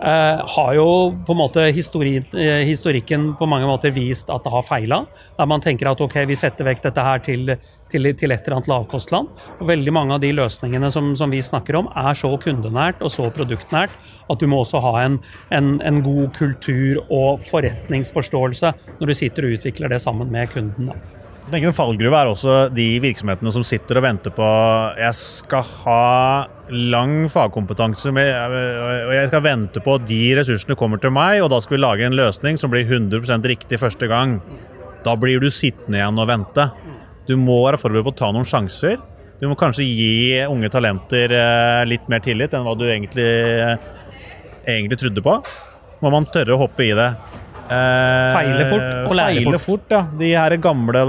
har 0.02 0.74
jo 0.74 0.88
på 1.26 1.34
en 1.36 1.38
måte 1.38 1.66
uh, 1.68 2.64
historikken 2.66 3.28
på 3.38 3.48
mange 3.50 3.68
måter 3.70 3.94
vist 3.94 4.32
at 4.34 4.44
det 4.44 4.54
har 4.54 4.66
feila. 4.66 5.04
Der 5.38 5.50
man 5.50 5.62
tenker 5.62 5.92
at 5.92 6.02
ok, 6.02 6.18
vi 6.30 6.38
setter 6.40 6.66
vekk 6.66 6.82
dette 6.88 7.06
her 7.06 7.22
til, 7.22 7.54
til, 7.92 8.10
til 8.18 8.34
et 8.34 8.42
eller 8.42 8.58
annet 8.58 8.72
lavkostland. 8.72 9.30
Og 9.60 9.70
veldig 9.70 9.94
mange 9.94 10.18
av 10.18 10.24
de 10.24 10.34
løsningene 10.34 10.90
som, 10.94 11.14
som, 11.16 11.32
vi 11.32 11.44
snakker 11.46 11.78
om, 11.78 11.92
er 11.94 12.18
så 12.18 12.34
kundenært 12.42 13.02
og 13.02 13.14
så 13.14 13.30
produktnært 13.34 13.94
at 14.32 14.42
du 14.42 14.50
må 14.50 14.64
også 14.66 14.82
ha 14.82 14.98
en, 15.06 15.22
en, 15.54 15.74
en 15.86 16.04
god 16.06 16.34
kultur 16.38 17.04
og 17.08 17.42
forretningsforståelse 17.52 18.76
når 19.00 19.12
du 19.12 19.18
sitter 19.18 19.48
og 19.48 19.60
utvikler 19.60 19.94
det 19.94 20.02
sammen 20.02 20.34
med 20.34 20.50
kunden. 20.56 20.94
Da. 20.94 21.21
Jeg 21.42 21.56
tenker 21.56 21.72
En 21.72 21.76
fallgruve 21.76 22.20
er 22.20 22.30
også 22.30 22.56
de 22.74 22.88
virksomhetene 23.02 23.52
som 23.54 23.64
sitter 23.66 23.98
og 24.00 24.06
venter 24.06 24.34
på 24.36 24.48
jeg 25.02 25.18
skal 25.18 25.66
ha 25.82 26.02
lang 26.72 27.26
fagkompetanse 27.34 28.12
og 28.14 29.14
jeg 29.16 29.32
skal 29.32 29.44
vente 29.44 29.82
på 29.84 29.96
at 29.98 30.06
de 30.08 30.20
ressursene 30.38 30.78
kommer 30.80 31.02
til 31.02 31.12
meg, 31.12 31.42
og 31.42 31.50
da 31.52 31.60
skal 31.60 31.76
vi 31.76 31.82
lage 31.82 32.06
en 32.08 32.16
løsning 32.16 32.60
som 32.62 32.72
blir 32.72 32.86
100% 32.86 33.50
riktig 33.52 33.82
første 33.82 34.08
gang. 34.08 34.38
Da 35.04 35.18
blir 35.20 35.42
du 35.42 35.50
sittende 35.52 36.00
igjen 36.00 36.22
og 36.22 36.30
vente. 36.30 36.70
Du 37.28 37.36
må 37.42 37.58
være 37.66 37.82
forberedt 37.82 38.08
på 38.08 38.14
å 38.14 38.20
ta 38.22 38.32
noen 38.32 38.48
sjanser. 38.48 39.02
Du 39.42 39.48
må 39.50 39.58
kanskje 39.58 39.84
gi 39.90 40.40
unge 40.46 40.70
talenter 40.70 41.34
eh, 41.34 41.82
litt 41.90 42.08
mer 42.14 42.22
tillit 42.24 42.54
enn 42.54 42.64
hva 42.68 42.78
du 42.78 42.86
egentlig, 42.86 43.30
egentlig 44.70 45.02
trodde 45.02 45.26
på. 45.26 45.40
Må 46.06 46.14
man 46.14 46.30
tørre 46.30 46.54
å 46.54 46.62
hoppe 46.62 46.86
i 46.86 46.94
det. 46.98 47.10
Eh, 47.72 48.34
Feile 48.36 48.66
fort 48.68 48.88
og 49.08 49.16
lære 49.16 49.44
fort. 49.46 49.62
fort. 49.64 49.94
ja. 49.94 50.02
De 50.20 50.32
her 50.36 50.56
gamle 50.60 51.04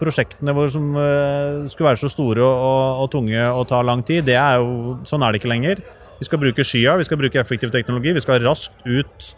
prosjektene 0.00 0.54
hvor 0.56 0.70
som 0.72 0.88
eh, 0.98 1.68
skulle 1.70 1.92
være 1.92 2.00
så 2.02 2.10
store 2.10 2.42
og, 2.42 2.64
og, 2.66 3.04
og 3.04 3.10
tunge 3.12 3.44
og 3.46 3.68
ta 3.70 3.82
lang 3.86 4.02
tid, 4.06 4.24
det 4.26 4.34
er 4.34 4.58
jo, 4.58 4.98
sånn 5.06 5.22
er 5.22 5.30
det 5.30 5.42
ikke 5.42 5.52
lenger. 5.52 5.84
Vi 6.20 6.26
skal 6.26 6.42
bruke 6.42 6.66
skya, 6.66 6.96
vi 7.00 7.06
skal 7.06 7.20
bruke 7.20 7.40
effektiv 7.40 7.70
teknologi. 7.72 8.12
Vi 8.16 8.22
skal 8.24 8.42
raskt 8.44 8.74
ut 8.84 9.30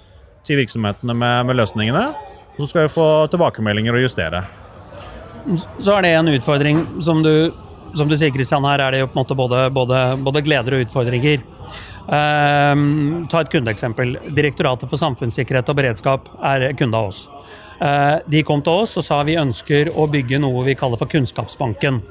til 0.47 0.59
virksomhetene 0.59 1.15
med, 1.15 1.47
med 1.47 1.61
løsningene. 1.61 2.09
Og 2.57 2.65
så 2.65 2.73
skal 2.73 2.89
vi 2.89 2.95
få 2.97 3.09
tilbakemeldinger 3.33 3.95
og 3.97 4.03
justere. 4.03 4.43
Så 5.79 5.95
er 5.97 6.07
det 6.07 6.17
en 6.17 6.33
utfordring 6.33 6.83
som 7.03 7.23
du, 7.23 7.53
som 7.99 8.11
du 8.11 8.17
sier, 8.17 8.33
Kristian, 8.35 8.67
her 8.67 8.83
er 8.83 8.95
det 8.95 9.05
jo 9.05 9.09
på 9.13 9.17
en 9.17 9.23
måte 9.23 9.37
både, 9.39 9.63
både, 9.75 10.03
både 10.25 10.43
gleder 10.47 10.79
og 10.79 10.85
utfordringer. 10.87 11.45
Ehm, 12.11 13.27
ta 13.31 13.43
et 13.43 13.53
kundeeksempel. 13.53 14.17
Direktoratet 14.35 14.91
for 14.91 15.01
samfunnssikkerhet 15.01 15.69
og 15.71 15.79
beredskap 15.79 16.33
er 16.43 16.73
kunde 16.79 16.99
av 16.99 17.13
oss. 17.13 17.29
Eh, 17.83 18.17
de 18.27 18.43
kom 18.47 18.63
til 18.63 18.83
oss 18.85 18.97
og 18.99 19.07
sa 19.07 19.23
vi 19.27 19.39
ønsker 19.39 19.93
å 19.95 20.09
bygge 20.11 20.41
noe 20.43 20.65
vi 20.67 20.75
kaller 20.79 20.99
for 20.99 21.11
Kunnskapsbanken. 21.11 22.03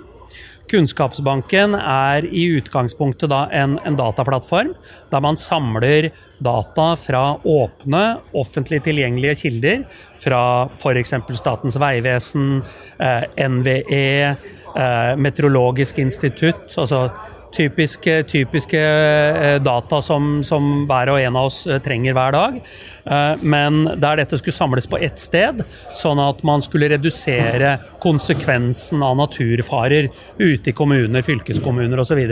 Kunnskapsbanken 0.71 1.75
er 1.75 2.25
i 2.31 2.45
utgangspunktet 2.55 3.33
en, 3.51 3.75
en 3.83 3.97
dataplattform 3.99 4.71
der 5.11 5.23
man 5.23 5.35
samler 5.35 6.11
data 6.39 6.93
fra 6.95 7.23
åpne, 7.43 8.03
offentlig 8.39 8.79
tilgjengelige 8.85 9.35
kilder. 9.41 9.83
Fra 10.21 10.43
f.eks. 10.71 11.17
Statens 11.35 11.75
vegvesen, 11.81 12.61
eh, 13.03 13.27
NVE, 13.51 14.07
eh, 14.31 15.13
Meteorologisk 15.19 15.99
institutt. 15.99 16.71
altså 16.77 17.09
Typiske, 17.51 18.13
typiske 18.31 18.79
eh, 18.79 19.57
data 19.59 19.97
som, 20.01 20.37
som 20.47 20.85
hver 20.87 21.09
og 21.11 21.17
en 21.19 21.35
av 21.35 21.49
oss 21.49 21.65
eh, 21.67 21.81
trenger 21.83 22.15
hver 22.15 22.31
dag. 22.35 22.59
Eh, 23.03 23.41
Men 23.43 23.81
der 23.99 24.21
dette 24.21 24.39
skulle 24.39 24.55
samles 24.55 24.87
på 24.87 24.99
ett 25.03 25.19
sted, 25.19 25.59
sånn 25.99 26.21
at 26.23 26.39
man 26.47 26.63
skulle 26.63 26.87
redusere 26.93 27.73
konsekvensen 28.03 29.03
av 29.03 29.17
naturfarer 29.19 30.07
ute 30.39 30.71
i 30.71 30.75
kommuner, 30.77 31.25
fylkeskommuner 31.27 31.99
osv. 31.99 32.23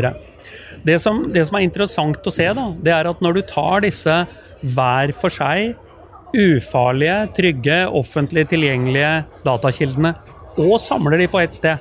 Det, 0.88 0.99
som- 1.03 1.25
det 1.36 1.43
som 1.49 1.58
er 1.60 1.67
interessant 1.67 2.23
å 2.23 2.32
se, 2.32 2.47
da, 2.55 2.69
det 2.79 2.93
er 2.95 3.12
at 3.12 3.19
når 3.21 3.34
du 3.34 3.41
tar 3.51 3.84
disse 3.84 4.21
hver 4.63 5.12
for 5.19 5.29
seg, 5.36 5.75
ufarlige, 6.32 7.19
trygge, 7.36 7.82
offentlig 7.91 8.47
tilgjengelige 8.51 9.25
datakildene 9.43 10.15
og 10.60 10.75
samler 10.79 11.17
de 11.19 11.27
på 11.32 11.39
ett 11.43 11.55
sted, 11.58 11.79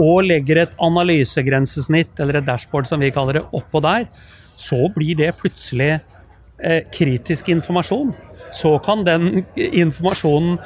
og 0.00 0.24
legger 0.26 0.64
et 0.64 0.78
analysegrensesnitt, 0.82 2.16
eller 2.20 2.40
et 2.40 2.48
dashboard 2.48 2.88
som 2.88 3.02
vi 3.02 3.12
kaller 3.14 3.40
det, 3.40 3.46
oppå 3.56 3.82
der, 3.84 4.08
så 4.60 4.88
blir 4.94 5.18
det 5.20 5.34
plutselig 5.40 5.92
eh, 5.96 6.82
kritisk 6.92 7.48
informasjon. 7.52 8.12
Så 8.56 8.74
kan 8.84 9.04
den 9.06 9.44
informasjonen 9.54 10.58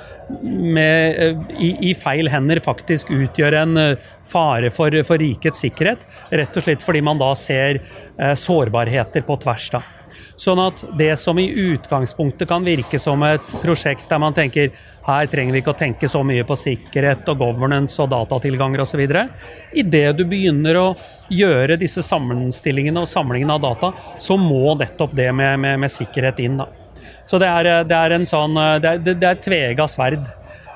med, 0.75 1.19
eh, 1.21 1.43
i, 1.59 1.71
i 1.91 1.95
feil 1.99 2.31
hender 2.33 2.63
faktisk 2.65 3.13
utgjøre 3.15 3.65
en 3.67 3.81
eh, 3.81 4.13
fare 4.27 4.71
for, 4.75 4.95
for 5.07 5.23
rikets 5.23 5.63
sikkerhet. 5.67 6.07
Rett 6.35 6.59
og 6.59 6.67
slett 6.67 6.85
fordi 6.85 7.05
man 7.05 7.21
da 7.23 7.35
ser 7.39 7.83
sårbarheter 8.39 9.27
på 9.27 9.39
tvers. 9.43 9.69
da. 9.75 9.85
Sånn 10.41 10.59
at 10.63 10.83
det 10.99 11.13
som 11.21 11.39
i 11.39 11.47
utgangspunktet 11.47 12.49
kan 12.51 12.67
virke 12.67 12.99
som 13.03 13.23
et 13.27 13.55
prosjekt 13.63 14.09
der 14.11 14.23
man 14.23 14.35
tenker 14.35 14.73
her 15.05 15.27
trenger 15.29 15.53
vi 15.53 15.61
ikke 15.61 15.75
å 15.75 15.79
tenke 15.79 16.09
så 16.09 16.23
mye 16.25 16.45
på 16.49 16.57
sikkerhet 16.57 17.29
og 17.29 17.43
governance 17.43 18.01
og 18.01 18.09
datatilganger 18.13 18.85
osv. 18.85 19.03
Idet 19.77 20.07
du 20.17 20.25
begynner 20.25 20.79
å 20.81 20.87
gjøre 21.29 21.77
disse 21.81 22.03
sammenstillingene 22.07 23.03
og 23.05 23.11
samlingene 23.11 23.59
av 23.59 23.65
data, 23.67 23.93
så 24.19 24.39
må 24.41 24.77
nettopp 24.81 25.13
det 25.17 25.29
med, 25.37 25.59
med, 25.61 25.83
med 25.85 25.93
sikkerhet 25.93 26.41
inn. 26.41 26.57
da. 26.63 26.71
Så 27.25 27.41
det 27.41 27.49
er, 27.49 27.69
det 27.89 27.97
er 27.97 28.13
en 28.17 28.27
sånn 28.29 28.57
Det 28.81 28.91
er, 28.91 29.15
det 29.17 29.31
tvega 29.45 29.87
sverd. 29.89 30.25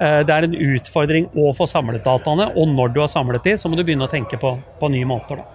Eh, 0.01 0.21
Det 0.25 0.35
er 0.35 0.47
en 0.47 0.55
utfordring 0.55 1.29
å 1.37 1.53
få 1.57 1.67
samlet 1.69 2.05
dataene, 2.05 2.51
og 2.57 2.69
når 2.73 2.93
du 2.95 3.01
har 3.03 3.11
samlet 3.13 3.45
de, 3.45 3.57
så 3.59 3.69
må 3.69 3.77
du 3.77 3.85
begynne 3.85 4.07
å 4.07 4.13
tenke 4.13 4.39
på, 4.41 4.55
på 4.81 4.91
nye 4.93 5.09
måter. 5.09 5.41
da. 5.41 5.55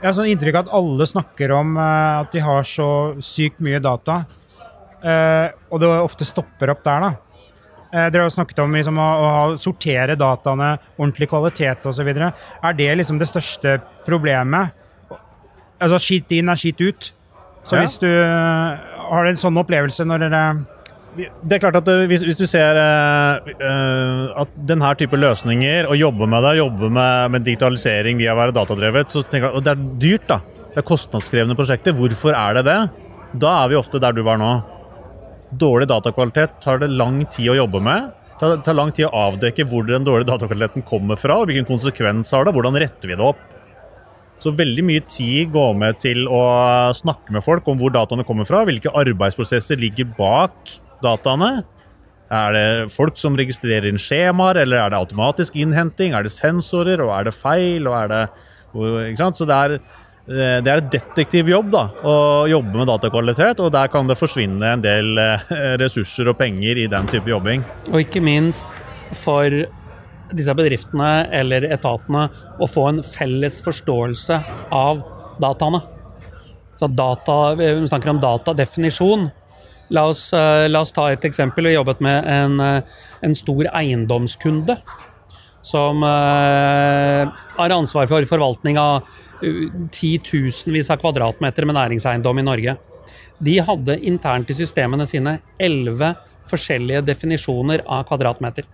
Jeg 0.00 0.08
har 0.10 0.16
sånn 0.18 0.28
inntrykk 0.32 0.58
av 0.58 0.66
at 0.66 0.72
alle 0.76 1.06
snakker 1.08 1.52
om 1.56 1.76
eh, 1.80 2.22
at 2.24 2.32
de 2.34 2.42
har 2.44 2.66
så 2.68 2.88
sykt 3.24 3.62
mye 3.64 3.80
data, 3.80 4.24
eh, 5.00 5.48
og 5.70 5.80
det 5.80 5.92
ofte 6.00 6.28
stopper 6.28 6.74
opp 6.74 6.82
der, 6.84 7.06
da. 7.06 7.12
Eh, 7.94 8.08
dere 8.10 8.24
har 8.24 8.30
jo 8.30 8.34
snakket 8.34 8.58
om 8.64 8.72
liksom, 8.74 8.96
å, 8.98 9.08
å 9.22 9.56
sortere 9.60 10.16
dataene, 10.18 10.72
ordentlig 10.98 11.28
kvalitet 11.30 11.84
osv. 11.86 12.08
Er 12.10 12.74
det 12.74 12.88
liksom 12.98 13.20
det 13.20 13.28
største 13.30 13.76
problemet? 14.06 14.74
Altså 15.82 16.00
skit 16.02 16.32
inn 16.34 16.50
er 16.50 16.58
skit 16.58 16.80
ut. 16.82 17.12
Så 17.64 17.76
Ja. 17.78 17.84
hvis 17.84 17.94
du 18.02 18.08
eh, 18.10 18.76
har 19.08 19.26
en 19.30 19.38
sånn 19.40 19.56
opplevelse 19.62 20.04
når 20.04 20.24
dere 20.26 20.40
Det 21.46 21.54
er 21.56 21.62
klart 21.62 21.78
at 21.78 21.88
eh, 21.88 22.02
hvis, 22.10 22.24
hvis 22.26 22.36
du 22.40 22.44
ser 22.50 22.76
eh, 22.76 24.26
at 24.42 24.50
denne 24.68 24.90
type 24.98 25.16
løsninger, 25.16 25.86
og 25.88 25.96
jobbe 25.96 26.26
med 26.28 26.42
det, 26.44 26.56
jobbe 26.58 26.90
med, 26.90 27.30
med 27.36 27.46
digitalisering 27.46 28.18
via 28.18 28.34
å 28.34 28.40
være 28.42 28.56
datadrevet, 28.56 29.14
så 29.14 29.22
tenker 29.22 29.48
jeg 29.52 29.62
at 29.62 29.64
det 29.68 29.74
er 29.76 29.86
dyrt, 30.02 30.26
da. 30.34 30.40
Det 30.74 30.82
er 30.82 30.88
kostnadskrevende 30.90 31.54
prosjekter. 31.54 31.94
Hvorfor 31.94 32.34
er 32.34 32.58
det 32.58 32.64
det? 32.66 32.78
Da 33.38 33.52
er 33.62 33.70
vi 33.70 33.78
ofte 33.78 34.00
der 34.02 34.12
du 34.16 34.24
var 34.26 34.40
nå. 34.42 34.50
Dårlig 35.60 35.88
datakvalitet 35.90 36.60
tar 36.64 36.80
det 36.82 36.90
lang 36.92 37.22
tid 37.30 37.52
å 37.52 37.58
jobbe 37.62 37.80
med. 37.84 38.12
Det 38.40 38.56
tar 38.66 38.76
lang 38.76 38.90
tid 38.94 39.06
å 39.06 39.16
avdekke 39.28 39.66
hvor 39.70 39.84
den 39.86 40.06
dårlige 40.06 40.32
datakvaliteten 40.32 40.84
kommer 40.88 41.18
fra, 41.20 41.36
og 41.40 41.50
hvilken 41.50 41.68
konsekvens 41.68 42.32
har 42.34 42.46
det, 42.46 42.54
hvordan 42.56 42.78
retter 42.80 43.10
vi 43.10 43.18
det 43.18 43.24
opp. 43.24 43.42
Så 44.42 44.50
veldig 44.56 44.82
mye 44.84 45.04
tid 45.08 45.52
går 45.54 45.76
med 45.78 46.00
til 46.02 46.26
å 46.28 46.40
snakke 46.96 47.32
med 47.32 47.44
folk 47.46 47.68
om 47.70 47.78
hvor 47.80 47.94
dataene 47.94 48.26
kommer 48.26 48.48
fra, 48.48 48.64
hvilke 48.66 48.92
arbeidsprosesser 48.92 49.78
ligger 49.80 50.10
bak 50.18 50.74
dataene. 51.04 51.62
Er 52.34 52.56
det 52.56 52.66
folk 52.92 53.18
som 53.20 53.36
registrerer 53.38 53.86
inn 53.88 54.00
skjemaer, 54.00 54.58
eller 54.64 54.82
er 54.82 54.92
det 54.92 54.98
automatisk 54.98 55.56
innhenting? 55.60 56.16
Er 56.16 56.26
det 56.26 56.34
sensorer, 56.34 57.00
og 57.04 57.12
er 57.14 57.28
det 57.28 57.36
feil, 57.36 57.86
og 57.86 57.96
er 58.00 58.10
det 58.10 58.22
ikke 58.74 59.22
sant? 59.22 59.38
Så 59.38 59.46
det 59.48 59.54
er, 59.54 59.76
det 60.26 60.70
er 60.72 60.80
et 60.80 60.90
detektivjobb 60.92 61.66
da, 61.72 61.84
å 62.00 62.14
jobbe 62.48 62.78
med 62.80 62.88
datakvalitet, 62.88 63.60
og 63.60 63.72
der 63.74 63.90
kan 63.92 64.08
det 64.08 64.16
forsvinne 64.16 64.70
en 64.72 64.84
del 64.84 65.20
eh, 65.20 65.52
ressurser 65.82 66.30
og 66.32 66.38
penger 66.38 66.80
i 66.80 66.86
den 66.88 67.08
type 67.10 67.28
jobbing. 67.28 67.64
Og 67.92 68.00
ikke 68.06 68.22
minst 68.24 68.84
for 69.20 69.52
disse 70.34 70.54
bedriftene 70.56 71.28
eller 71.34 71.68
etatene 71.68 72.26
å 72.56 72.68
få 72.70 72.88
en 72.88 73.02
felles 73.04 73.60
forståelse 73.64 74.40
av 74.72 75.04
dataene. 75.44 75.82
Så 76.74 76.88
data, 76.88 77.54
Vi 77.54 77.86
snakker 77.86 78.10
om 78.10 78.20
datadefinisjon. 78.20 79.30
La 79.90 80.08
oss, 80.08 80.32
eh, 80.32 80.68
la 80.68 80.80
oss 80.80 80.92
ta 80.92 81.10
et 81.12 81.24
eksempel. 81.28 81.68
Vi 81.68 81.76
jobbet 81.76 82.00
med 82.00 82.24
en, 82.24 82.60
eh, 82.60 82.82
en 83.22 83.34
stor 83.34 83.64
eiendomskunde 83.74 84.80
som 85.64 86.02
eh, 86.04 87.32
har 87.56 87.72
ansvar 87.72 88.08
for 88.10 88.26
forvaltning 88.28 88.78
av 88.80 89.06
uh, 89.40 89.62
titusenvis 89.94 90.90
av 90.92 91.00
kvadratmeter 91.00 91.64
med 91.64 91.78
næringseiendom 91.78 92.42
i 92.42 92.44
Norge. 92.44 92.76
De 93.44 93.56
hadde 93.64 93.96
internt 94.04 94.52
i 94.52 94.56
systemene 94.58 95.06
sine 95.08 95.38
elleve 95.60 96.12
forskjellige 96.50 97.04
definisjoner 97.08 97.84
av 97.88 98.04
kvadratmeter. 98.10 98.68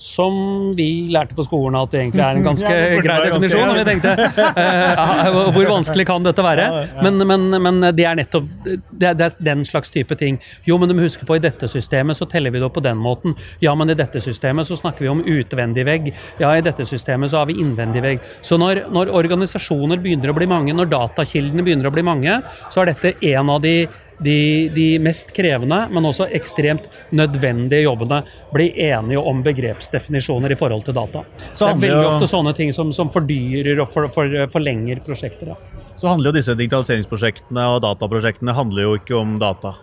Som 0.00 0.74
vi 0.76 1.06
lærte 1.12 1.36
på 1.36 1.44
skolen 1.46 1.76
at 1.78 1.92
det 1.92 2.00
egentlig 2.00 2.24
er 2.24 2.38
en 2.38 2.46
ganske 2.48 2.70
Ja, 2.70 3.00
grei 3.04 3.18
definisjon. 3.28 3.68
Og 3.70 3.78
vi 3.78 3.84
tenkte 3.88 4.14
uh, 4.14 5.50
hvor 5.54 5.68
vanskelig 5.70 6.06
kan 6.08 6.26
dette 6.26 6.44
være? 6.44 6.66
Men, 7.04 7.22
men, 7.28 7.46
men 7.62 7.80
det 7.94 8.06
er 8.08 8.18
nettopp 8.18 8.48
det 8.64 9.08
er, 9.08 9.16
det 9.18 9.28
er 9.28 9.36
den 9.46 9.64
slags 9.68 9.92
type 9.94 10.16
ting. 10.18 10.40
Jo, 10.66 10.78
men 10.80 10.90
du 10.90 10.96
må 10.96 11.06
huske 11.06 11.26
på 11.28 11.38
i 11.38 11.42
dette 11.42 11.68
systemet 11.70 12.18
så 12.18 12.28
teller 12.30 12.54
vi 12.54 12.60
det 12.60 12.68
opp 12.68 12.76
på 12.78 12.84
den 12.84 12.98
måten. 13.00 13.36
Ja, 13.62 13.74
men 13.78 13.92
i 13.92 13.98
dette 13.98 14.22
systemet 14.24 14.68
så 14.68 14.78
snakker 14.78 15.06
vi 15.06 15.12
om 15.12 15.22
utvendig 15.22 15.86
vegg. 15.86 16.10
Ja, 16.42 16.54
i 16.56 16.64
dette 16.64 16.86
systemet 16.88 17.32
så 17.32 17.42
har 17.42 17.50
vi 17.50 17.58
innvendig 17.62 18.02
vegg. 18.04 18.24
Så 18.42 18.58
når, 18.60 18.84
når 18.94 19.12
organisasjoner 19.14 20.02
begynner 20.02 20.32
å 20.32 20.36
bli 20.36 20.50
mange, 20.50 20.74
når 20.76 20.90
datakildene 20.92 21.64
begynner 21.66 21.90
å 21.90 21.94
bli 21.94 22.06
mange, 22.06 22.40
så 22.70 22.82
er 22.82 22.92
dette 22.92 23.16
en 23.34 23.54
av 23.54 23.62
de 23.64 23.76
de, 24.22 24.68
de 24.74 24.98
mest 25.02 25.32
krevende, 25.34 25.78
men 25.90 26.04
også 26.06 26.28
ekstremt 26.36 26.86
nødvendige 27.12 27.82
jobbene 27.86 28.20
blir 28.52 28.76
enige 28.90 29.18
om 29.18 29.42
begrepsdefinisjoner 29.42 30.52
i 30.54 30.58
forhold 30.58 30.84
til 30.86 30.94
data. 30.94 31.24
Så 31.52 31.66
det 31.66 31.72
er 31.74 31.80
veldig 31.82 32.02
jo- 32.04 32.10
ofte 32.14 32.28
sånne 32.30 32.54
ting 32.54 32.72
som, 32.76 32.92
som 32.94 33.10
fordyrer 33.10 33.80
og 33.82 33.88
for, 33.90 34.08
for, 34.14 34.30
forlenger 34.52 35.00
prosjekter. 35.06 35.54
Da. 35.54 35.82
Så 35.98 36.08
handler 36.10 36.30
jo 36.30 36.36
disse 36.38 36.54
digitaliseringsprosjektene 36.58 37.66
og 37.74 37.82
dataprosjektene 37.84 38.54
handler 38.54 38.82
jo 38.88 38.94
ikke 39.00 39.16
om 39.18 39.38
data. 39.42 39.74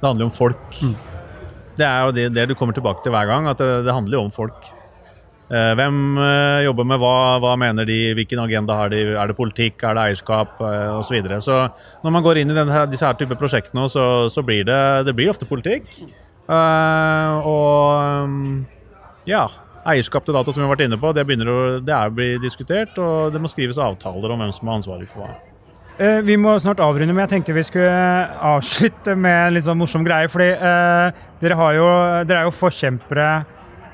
Det 0.00 0.06
handler 0.08 0.26
jo 0.26 0.30
om 0.30 0.36
folk. 0.36 0.80
Det 1.80 1.86
er 1.86 2.04
jo 2.06 2.12
det, 2.16 2.28
det 2.34 2.48
du 2.50 2.54
kommer 2.58 2.74
tilbake 2.76 3.02
til 3.04 3.12
hver 3.14 3.26
gang, 3.30 3.46
at 3.50 3.58
det, 3.60 3.68
det 3.86 3.92
handler 3.94 4.18
jo 4.18 4.24
om 4.26 4.32
folk. 4.34 4.70
Eh, 5.50 5.72
Hvem 5.74 6.18
eh, 6.22 6.64
jobber 6.68 6.86
med 6.86 7.00
hva, 7.02 7.14
hva 7.42 7.56
mener 7.58 7.88
de, 7.88 7.98
hvilken 8.14 8.38
agenda 8.38 8.76
har 8.78 8.92
de, 8.92 9.00
er 9.18 9.30
det 9.30 9.34
politikk, 9.34 9.82
er 9.82 9.96
det 9.98 10.04
eierskap 10.04 10.60
eh, 10.62 10.92
osv. 10.94 11.08
Så, 11.08 11.16
videre. 11.16 11.40
så 11.42 11.56
når 12.04 12.14
man 12.14 12.22
går 12.22 12.38
inn 12.38 12.52
i 12.52 12.58
denne, 12.58 12.84
disse 12.90 13.06
her 13.06 13.18
type 13.18 13.38
prosjektene, 13.38 13.88
så, 13.90 14.04
så 14.30 14.44
blir 14.46 14.62
det, 14.68 14.78
det 15.08 15.16
blir 15.18 15.32
ofte 15.32 15.48
politikk. 15.50 15.90
Og 16.50 18.24
um, 18.26 18.62
ja, 19.26 19.44
eierskap 19.90 20.24
til 20.26 20.34
data 20.34 20.54
som 20.54 20.62
vi 20.62 20.66
har 20.68 20.72
vært 20.72 20.86
inne 20.86 20.98
på, 21.02 21.10
det, 21.14 21.26
å, 21.26 21.60
det 21.82 21.94
er 21.94 22.10
å 22.10 22.14
bli 22.14 22.32
diskutert, 22.42 22.94
og 23.02 23.34
det 23.34 23.42
må 23.42 23.50
skrives 23.50 23.78
avtaler 23.82 24.30
om 24.30 24.42
hvem 24.42 24.54
som 24.54 24.70
har 24.70 24.78
ansvaret 24.78 25.10
for 25.10 25.26
hva. 25.26 25.34
Vi 26.24 26.32
må 26.40 26.54
snart 26.62 26.80
avrunde, 26.80 27.12
men 27.12 27.26
jeg 27.26 27.34
tenkte 27.34 27.52
vi 27.58 27.66
skulle 27.66 28.26
avslutte 28.54 29.12
med 29.18 29.48
en 29.50 29.56
litt 29.58 29.66
sånn 29.66 29.76
morsom 29.76 30.06
greie. 30.06 30.30
Fordi 30.32 30.46
eh, 30.54 31.24
dere, 31.42 31.58
jo, 31.76 31.88
dere 32.24 32.38
er 32.38 32.48
jo 32.48 32.54
forkjempere 32.56 33.26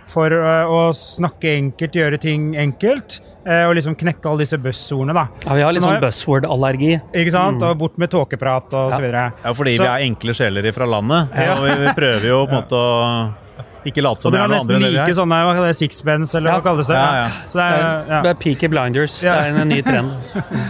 for 0.07 0.31
eh, 0.33 0.67
å 0.71 0.91
snakke 0.95 1.55
enkelt, 1.57 1.93
gjøre 1.99 2.21
ting 2.23 2.53
enkelt. 2.57 3.21
eh, 3.47 3.65
og 3.69 3.77
liksom 3.77 3.95
knekke 3.95 4.27
alle 4.27 4.43
disse 4.43 4.59
buzzordene, 4.59 5.15
da. 5.15 5.27
Ja, 5.47 5.55
vi 5.55 5.63
har 5.63 5.73
litt 5.73 5.83
sånn 5.85 6.01
buzzword-allergi. 6.03 6.97
Ikke 7.15 7.31
sant? 7.35 7.63
Og 7.63 7.77
bort 7.79 7.99
med 7.99 8.11
tåkeprat 8.11 8.73
og 8.75 8.93
så 8.93 9.01
videre. 9.01 9.33
Ja, 9.45 9.53
fordi 9.55 9.77
Så- 9.77 9.83
vi 9.85 9.89
er 9.89 10.07
enkle 10.07 10.35
sjeler 10.35 10.73
fra 10.75 10.87
landet. 10.87 11.29
Og 11.31 11.65
vi, 11.67 11.75
vi 11.87 11.93
prøver 11.95 12.27
jo 12.27 12.47
på 12.47 12.53
en 12.57 12.59
måte 12.63 12.73
å 12.75 13.35
ikke 13.87 14.03
late 14.03 14.21
som 14.21 14.33
det 14.35 14.41
er 14.41 14.49
noe 14.51 14.59
andre 14.59 14.75
enn 14.77 14.83
det 14.83 14.89
vi 14.91 14.97
like 14.99 15.11
er. 15.11 15.15
sånne 15.15 15.37
hva 15.47 15.67
det, 15.67 15.77
sixpence, 15.79 16.35
eller 16.35 16.51
Ja. 16.51 16.57
hva 16.59 16.65
kalles 16.65 16.89
det? 16.91 16.97
Ja, 16.97 17.13
ja. 17.15 17.29
Så, 17.49 17.55
det 17.55 17.67
er, 17.67 18.05
ja. 18.11 18.23
Det 18.23 18.31
er 18.31 18.35
Peaky 18.35 18.67
Blinders. 18.73 19.23
Ja. 19.23 19.37
Det 19.39 19.55
er 19.55 19.61
en 19.63 19.69
ny 19.69 19.81
trend. 19.83 20.11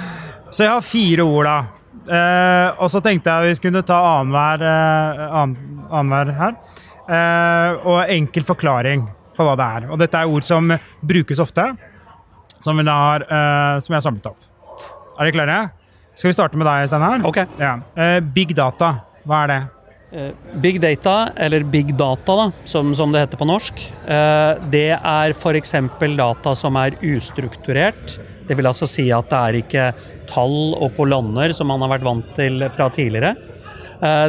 så 0.53 0.64
jeg 0.66 0.68
har 0.75 0.81
fire 0.85 1.25
ord, 1.25 1.44
da. 1.49 1.59
Eh, 2.07 2.68
og 2.79 2.90
så 2.92 3.01
tenkte 3.03 3.33
jeg 3.33 3.49
vi 3.49 3.55
skulle 3.59 3.83
ta 3.88 3.96
annenhver 4.20 4.61
eh, 4.68 5.40
annen- 5.96 6.35
her. 6.37 6.53
Eh, 7.09 7.87
og 7.87 8.05
enkel 8.11 8.44
forklaring 8.44 9.09
på 9.37 9.46
hva 9.46 9.55
det 9.59 9.68
er. 9.79 9.88
Og 9.92 10.01
dette 10.01 10.20
er 10.20 10.33
ord 10.33 10.46
som 10.46 10.72
brukes 11.05 11.40
ofte, 11.42 11.68
som, 12.62 12.81
har, 12.81 13.27
uh, 13.29 13.79
som 13.83 13.92
jeg 13.92 13.99
har 14.01 14.07
samlet 14.09 14.29
opp. 14.33 14.53
Er 15.16 15.29
dere 15.29 15.37
klare? 15.37 15.59
Skal 16.16 16.31
vi 16.31 16.37
starte 16.37 16.59
med 16.59 16.68
deg, 16.68 16.88
Steinar? 16.88 17.25
Ok. 17.29 17.42
Ja. 17.61 17.77
Uh, 17.96 18.18
big 18.35 18.55
data, 18.57 18.94
hva 19.29 19.44
er 19.44 19.53
det? 19.53 19.62
Eh, 20.16 20.31
Big 20.62 20.79
data, 20.81 21.33
eller 21.37 21.64
big 21.66 21.90
data, 21.99 22.37
da, 22.38 22.44
som, 22.64 22.92
som 22.94 23.11
det 23.12 23.25
heter 23.25 23.40
på 23.40 23.49
norsk, 23.49 23.81
det 24.70 24.85
er 24.94 25.35
f.eks. 25.35 25.75
data 26.16 26.53
som 26.57 26.79
er 26.79 26.94
ustrukturert. 27.03 28.14
Det 28.46 28.55
vil 28.57 28.70
altså 28.70 28.87
si 28.88 29.09
at 29.12 29.27
det 29.33 29.40
er 29.40 29.59
ikke 29.59 29.88
tall 30.31 30.77
og 30.79 30.94
kolonner 30.96 31.53
som 31.59 31.68
man 31.68 31.83
har 31.83 31.96
vært 31.96 32.07
vant 32.07 32.31
til 32.38 32.62
fra 32.72 32.87
tidligere. 32.94 33.35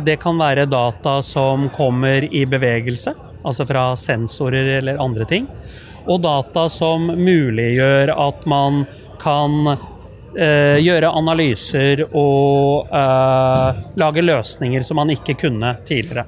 Det 0.02 0.17
kan 0.20 0.41
være 0.41 0.65
data 0.65 1.20
som 1.24 1.70
kommer 1.78 2.26
i 2.26 2.41
bevegelse, 2.50 3.13
altså 3.43 3.65
fra 3.67 3.89
sensorer 4.00 4.78
eller 4.78 5.02
andre 5.02 5.26
ting. 5.26 5.47
Og 6.08 6.21
data 6.23 6.67
som 6.71 7.10
muliggjør 7.12 8.13
at 8.15 8.45
man 8.47 8.86
kan 9.21 9.73
eh, 10.38 10.78
gjøre 10.80 11.12
analyser 11.19 12.06
og 12.08 12.88
eh, 12.95 13.84
lage 14.00 14.23
løsninger 14.23 14.86
som 14.86 15.02
man 15.02 15.12
ikke 15.13 15.36
kunne 15.41 15.76
tidligere. 15.88 16.28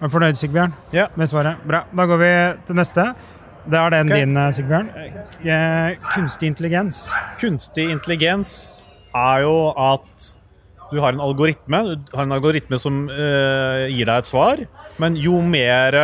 Er 0.00 0.08
du 0.08 0.12
fornøyd, 0.14 0.38
Sigbjørn? 0.40 0.72
Ja. 0.96 1.10
Med 1.20 1.28
svaret? 1.28 1.60
Bra. 1.68 1.82
Da 1.92 2.06
går 2.08 2.20
vi 2.22 2.32
til 2.64 2.78
neste. 2.78 3.02
Det 3.68 3.76
er 3.76 3.90
den 3.92 4.08
okay. 4.08 4.20
din, 4.24 4.36
eh, 4.36 4.52
Sigbjørn. 4.56 4.92
Eh, 5.44 6.06
kunstig 6.14 6.52
intelligens. 6.54 7.02
Kunstig 7.40 7.90
intelligens 7.92 8.70
er 9.12 9.42
jo 9.44 9.56
at 9.76 10.30
du 10.90 10.98
har 11.02 11.14
en 11.14 11.22
algoritme, 11.24 11.82
du 11.96 12.14
har 12.16 12.26
en 12.26 12.36
algoritme 12.36 12.78
som 12.82 13.04
uh, 13.08 13.86
gir 13.90 14.06
deg 14.06 14.16
et 14.16 14.30
svar, 14.30 14.64
men 15.02 15.16
jo 15.18 15.40
mer 15.42 15.96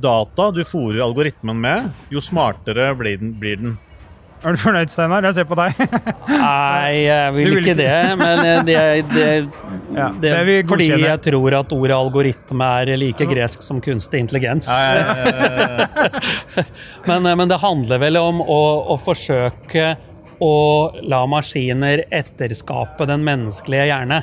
data 0.00 0.50
du 0.54 0.62
fòrer 0.64 1.02
algoritmen 1.04 1.60
med, 1.60 1.90
jo 2.12 2.22
smartere 2.24 2.92
blir 2.98 3.20
den. 3.20 3.34
Blir 3.40 3.56
den. 3.60 3.78
Er 4.40 4.56
du 4.56 4.60
fornøyd, 4.62 4.88
Steinar? 4.88 5.26
Jeg 5.28 5.36
ser 5.36 5.44
på 5.44 5.56
deg. 5.58 5.76
Nei, 6.30 7.04
jeg 7.04 7.32
vil 7.36 7.50
vil 7.50 7.58
ikke 7.60 7.74
det. 7.76 7.96
Men 8.16 8.38
eh, 8.40 8.62
det, 8.64 8.76
det, 9.14 9.26
Ja, 9.90 10.06
det, 10.22 10.30
det 10.46 10.54
fordi 10.70 10.86
jeg 10.88 11.20
tror 11.26 11.56
at 11.58 11.72
ordet 11.76 11.96
algoritme 11.96 12.68
er 12.80 12.94
like 13.00 13.26
gresk 13.28 13.60
som 13.66 13.82
kunstig 13.84 14.22
intelligens. 14.24 14.70
Men, 17.08 17.26
eh, 17.26 17.36
men 17.36 17.48
det 17.50 17.58
handler 17.60 18.00
vel 18.00 18.16
om 18.20 18.40
å, 18.40 18.60
å 18.94 18.96
forsøke 19.00 19.96
å 20.40 20.54
la 21.04 21.24
maskiner 21.28 22.04
etterskape 22.10 23.06
den 23.08 23.24
menneskelige 23.26 23.88
hjerne. 23.90 24.20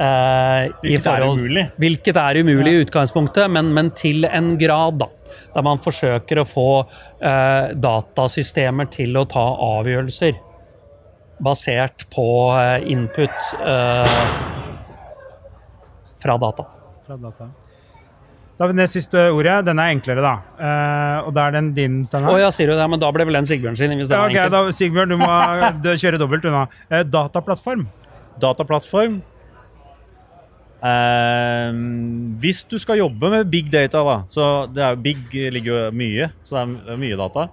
Uh, 0.00 0.70
Hvilket 0.80 1.06
er 1.06 1.20
forhold- 1.20 1.40
umulig. 1.40 1.64
Hvilket 1.82 2.16
er 2.16 2.38
umulig 2.40 2.72
i 2.72 2.84
utgangspunktet, 2.86 3.50
men, 3.52 3.72
men 3.76 3.90
til 3.92 4.24
en 4.24 4.54
grad, 4.58 5.00
da. 5.02 5.10
Der 5.54 5.66
man 5.66 5.82
forsøker 5.82 6.40
å 6.40 6.46
få 6.48 6.68
uh, 6.80 7.72
datasystemer 7.74 8.88
til 8.90 9.18
å 9.20 9.26
ta 9.30 9.44
avgjørelser 9.66 10.38
basert 11.40 12.06
på 12.12 12.28
uh, 12.52 12.78
input 12.90 13.50
fra 16.20 16.36
data. 16.46 16.66
Fra 17.06 17.16
data. 17.16 17.50
Da 18.60 18.66
har 18.66 18.74
vi 18.74 18.76
det 18.76 18.90
siste 18.92 19.16
ordet. 19.32 19.54
Den 19.64 19.78
er 19.80 19.94
enklere, 19.94 20.20
da. 20.20 20.34
Uh, 20.60 21.28
og 21.28 21.32
da 21.32 21.46
er 21.48 21.54
den 21.56 21.70
din, 21.72 21.94
Steinar. 22.04 22.28
Oh, 22.28 22.36
ja, 22.36 22.50
sier 22.52 22.68
du 22.68 22.74
det? 22.76 22.88
Men 22.92 23.00
da 23.00 23.08
ble 23.16 23.24
vel 23.24 23.38
den 23.38 23.46
Sigbjørn 23.48 23.78
sin. 23.80 23.94
Hvis 23.96 24.10
det 24.10 24.18
Ja, 24.18 24.26
var 24.26 24.28
ok, 24.28 24.36
enkelt. 24.36 24.52
da, 24.52 24.74
Sigbjørn, 24.76 25.14
du 25.14 25.16
må 25.16 25.28
du 25.86 25.88
kjøre 26.02 26.20
dobbelt 26.20 26.44
unna. 26.50 26.66
Uh, 26.92 26.98
dataplattform. 27.08 27.86
Dataplattform. 28.44 29.14
Uh, 30.84 31.72
hvis 32.44 32.60
du 32.68 32.76
skal 32.80 33.00
jobbe 33.00 33.30
med 33.32 33.48
big 33.52 33.72
data, 33.72 34.04
da, 34.04 34.18
så 34.32 34.50
det 34.72 34.84
er, 34.84 35.00
big 35.08 35.32
ligger 35.56 35.72
jo 35.72 35.80
mye, 35.96 36.28
så 36.44 36.60
det 36.60 36.92
er 36.94 37.00
mye 37.00 37.18
data. 37.20 37.48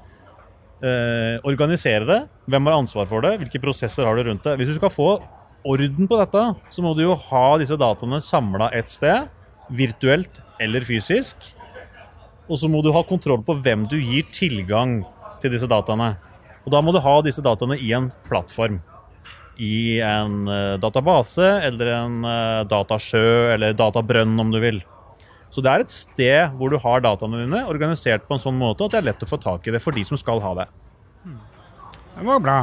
Uh, 0.83 1.39
organisere 1.47 2.03
det. 2.07 2.19
Hvem 2.51 2.67
har 2.67 2.77
ansvar 2.81 3.07
for 3.09 3.23
det? 3.23 3.37
Hvilke 3.45 3.63
prosesser 3.63 4.03
har 4.07 4.19
du 4.19 4.27
rundt 4.27 4.43
det? 4.43 4.57
Hvis 4.59 4.75
du 4.75 4.77
skal 4.77 4.91
få 4.93 5.07
orden 5.67 6.07
på 6.07 6.19
dette, 6.19 6.43
så 6.71 6.83
må 6.83 6.91
du 6.99 7.05
jo 7.07 7.15
ha 7.31 7.45
disse 7.63 7.79
dataene 7.79 8.19
samla 8.23 8.69
et 8.75 8.91
sted, 8.91 9.31
virtuelt 9.69 10.41
eller 10.63 10.85
fysisk. 10.87 11.53
Og 12.47 12.59
så 12.59 12.69
må 12.71 12.81
du 12.83 12.93
ha 12.95 13.03
kontroll 13.03 13.43
på 13.43 13.57
hvem 13.59 13.85
du 13.91 13.97
gir 13.99 14.27
tilgang 14.31 15.01
til 15.41 15.53
disse 15.53 15.67
dataene. 15.69 16.15
Og 16.65 16.71
da 16.73 16.83
må 16.83 16.93
du 16.95 17.01
ha 17.03 17.17
disse 17.23 17.43
dataene 17.43 17.79
i 17.79 17.91
en 17.95 18.11
plattform 18.27 18.79
i 19.57 19.99
en 20.05 20.47
eh, 20.47 20.75
database 20.77 21.45
eller 21.65 21.93
en 21.95 22.25
eh, 22.29 22.61
datasjø 22.69 23.53
eller 23.55 23.73
databrønn, 23.77 24.37
om 24.39 24.51
du 24.53 24.59
vil. 24.61 24.81
Så 25.49 25.63
det 25.63 25.71
er 25.71 25.85
et 25.85 25.93
sted 25.93 26.57
hvor 26.59 26.71
du 26.71 26.77
har 26.83 27.01
dataene 27.03 27.41
dine 27.45 27.63
organisert 27.71 28.27
på 28.27 28.37
en 28.37 28.43
sånn 28.43 28.57
måte 28.59 28.85
at 28.85 28.93
det 28.93 29.01
er 29.01 29.09
lett 29.09 29.23
å 29.23 29.29
få 29.29 29.39
tak 29.41 29.67
i 29.67 29.73
det 29.73 29.81
for 29.83 29.95
de 29.95 30.03
som 30.07 30.19
skal 30.19 30.43
ha 30.43 30.53
det. 30.61 30.67
Det 32.17 32.25
var 32.27 32.41
bra. 32.43 32.59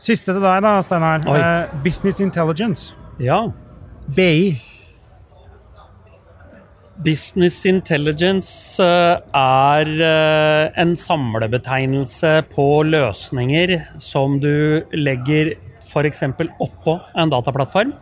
Siste 0.00 0.32
til 0.32 0.40
deg, 0.40 0.62
da, 0.64 0.78
Steinar. 0.84 1.24
Eh, 1.28 1.76
business 1.84 2.20
intelligence. 2.24 2.94
Ja. 3.20 3.44
BI. 4.16 4.69
Business 7.00 7.62
intelligence 7.64 8.76
eh, 8.84 9.16
er 9.32 9.90
eh, 10.04 10.80
en 10.82 10.90
samlebetegnelse 10.98 12.32
på 12.52 12.66
løsninger 12.84 13.72
som 14.04 14.36
du 14.42 14.84
legger 14.92 15.54
f.eks. 15.80 16.20
oppå 16.60 16.98
en 17.16 17.32
dataplattform 17.32 17.94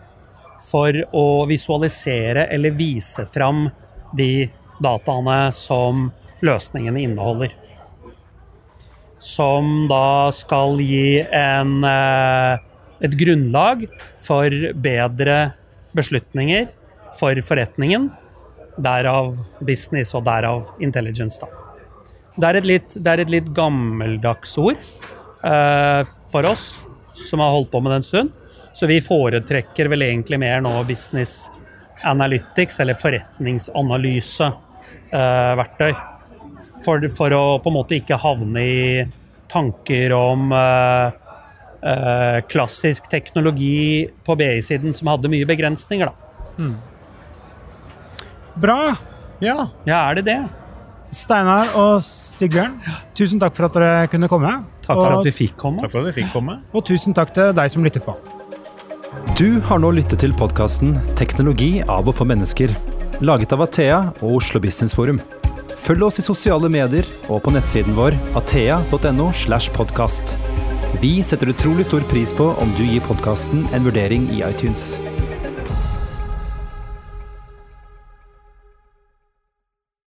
for 0.67 0.99
å 1.15 1.27
visualisere 1.47 2.49
eller 2.51 2.75
vise 2.75 3.23
fram 3.31 3.69
de 4.19 4.49
dataene 4.83 5.39
som 5.55 6.09
løsningene 6.43 7.05
inneholder. 7.07 7.55
Som 9.23 9.87
da 9.91 10.33
skal 10.35 10.83
gi 10.83 11.21
en, 11.23 11.85
eh, 11.87 12.59
et 13.07 13.15
grunnlag 13.15 13.87
for 14.19 14.51
bedre 14.75 15.39
beslutninger 15.95 16.67
for 17.19 17.39
forretningen. 17.47 18.11
Derav 18.79 19.35
business 19.67 20.15
og 20.15 20.23
derav 20.29 20.69
intelligence, 20.85 21.41
da. 21.43 21.49
Det 22.39 22.47
er 22.47 22.57
et 22.61 22.69
litt, 22.71 22.91
er 23.03 23.19
et 23.19 23.31
litt 23.33 23.49
gammeldags 23.55 24.59
ord 24.63 24.79
eh, 24.79 26.03
for 26.31 26.43
oss 26.47 26.79
som 27.19 27.43
har 27.43 27.51
holdt 27.51 27.73
på 27.73 27.81
med 27.83 27.91
det 27.93 27.99
en 27.99 28.07
stund. 28.07 28.31
Så 28.79 28.87
vi 28.87 29.03
foretrekker 29.03 29.91
vel 29.91 30.03
egentlig 30.07 30.39
mer 30.39 30.63
nå 30.63 30.71
business 30.87 31.51
analytics, 32.07 32.79
eller 32.81 32.95
forretningsanalyse-verktøy. 32.95 35.93
for, 36.85 37.09
for 37.15 37.33
å 37.35 37.59
på 37.63 37.69
en 37.71 37.75
måte 37.75 37.95
ikke 37.99 38.17
havne 38.23 38.63
i 38.63 39.07
tanker 39.51 40.13
om 40.15 40.53
eh, 40.53 41.13
eh, 41.83 42.39
klassisk 42.51 43.09
teknologi 43.11 44.09
på 44.25 44.37
BI-siden 44.39 44.95
som 44.95 45.09
hadde 45.13 45.31
mye 45.33 45.49
begrensninger, 45.49 46.11
da. 46.11 46.15
Bra. 48.61 48.97
Ja, 49.41 49.69
Ja, 49.87 50.11
er 50.11 50.15
det 50.19 50.25
det? 50.27 50.39
Steinar 51.15 51.71
og 51.79 52.03
Sigbjørn, 52.05 52.75
tusen 53.17 53.41
takk 53.41 53.55
for 53.57 53.65
at 53.69 53.77
dere 53.79 54.09
kunne 54.13 54.29
komme. 54.29 54.51
Takk 54.85 54.99
for 54.99 55.07
og, 55.07 55.21
at 55.21 55.29
vi 55.31 55.33
fikk 55.47 55.55
komme. 55.57 55.81
takk 55.81 55.93
for 55.95 56.03
at 56.03 56.11
vi 56.11 56.21
fikk 56.23 56.33
komme. 56.35 56.59
og 56.75 56.85
tusen 56.85 57.15
takk 57.17 57.33
til 57.35 57.55
deg 57.57 57.71
som 57.73 57.85
lyttet 57.87 58.05
på. 58.05 58.17
Du 59.39 59.61
har 59.65 59.79
nå 59.81 59.91
lyttet 59.95 60.19
til 60.21 60.33
podkasten 60.37 60.97
'Teknologi 61.17 61.83
av 61.89 62.09
og 62.09 62.15
for 62.15 62.27
mennesker', 62.27 62.75
laget 63.21 63.53
av 63.53 63.63
Athea 63.63 64.13
og 64.21 64.37
Oslo 64.43 64.61
Business 64.61 64.95
Forum. 64.95 65.21
Følg 65.79 66.03
oss 66.03 66.19
i 66.19 66.23
sosiale 66.23 66.69
medier 66.69 67.07
og 67.31 67.43
på 67.43 67.51
nettsiden 67.55 67.95
vår 67.95 68.13
athea.no. 68.37 69.33
slash 69.33 69.71
podcast. 69.73 70.37
Vi 71.01 71.23
setter 71.23 71.49
utrolig 71.49 71.85
stor 71.87 72.01
pris 72.11 72.33
på 72.33 72.55
om 72.59 72.75
du 72.77 72.83
gir 72.85 73.01
podkasten 73.01 73.67
en 73.73 73.85
vurdering 73.85 74.29
i 74.31 74.43
iTunes. 74.43 75.01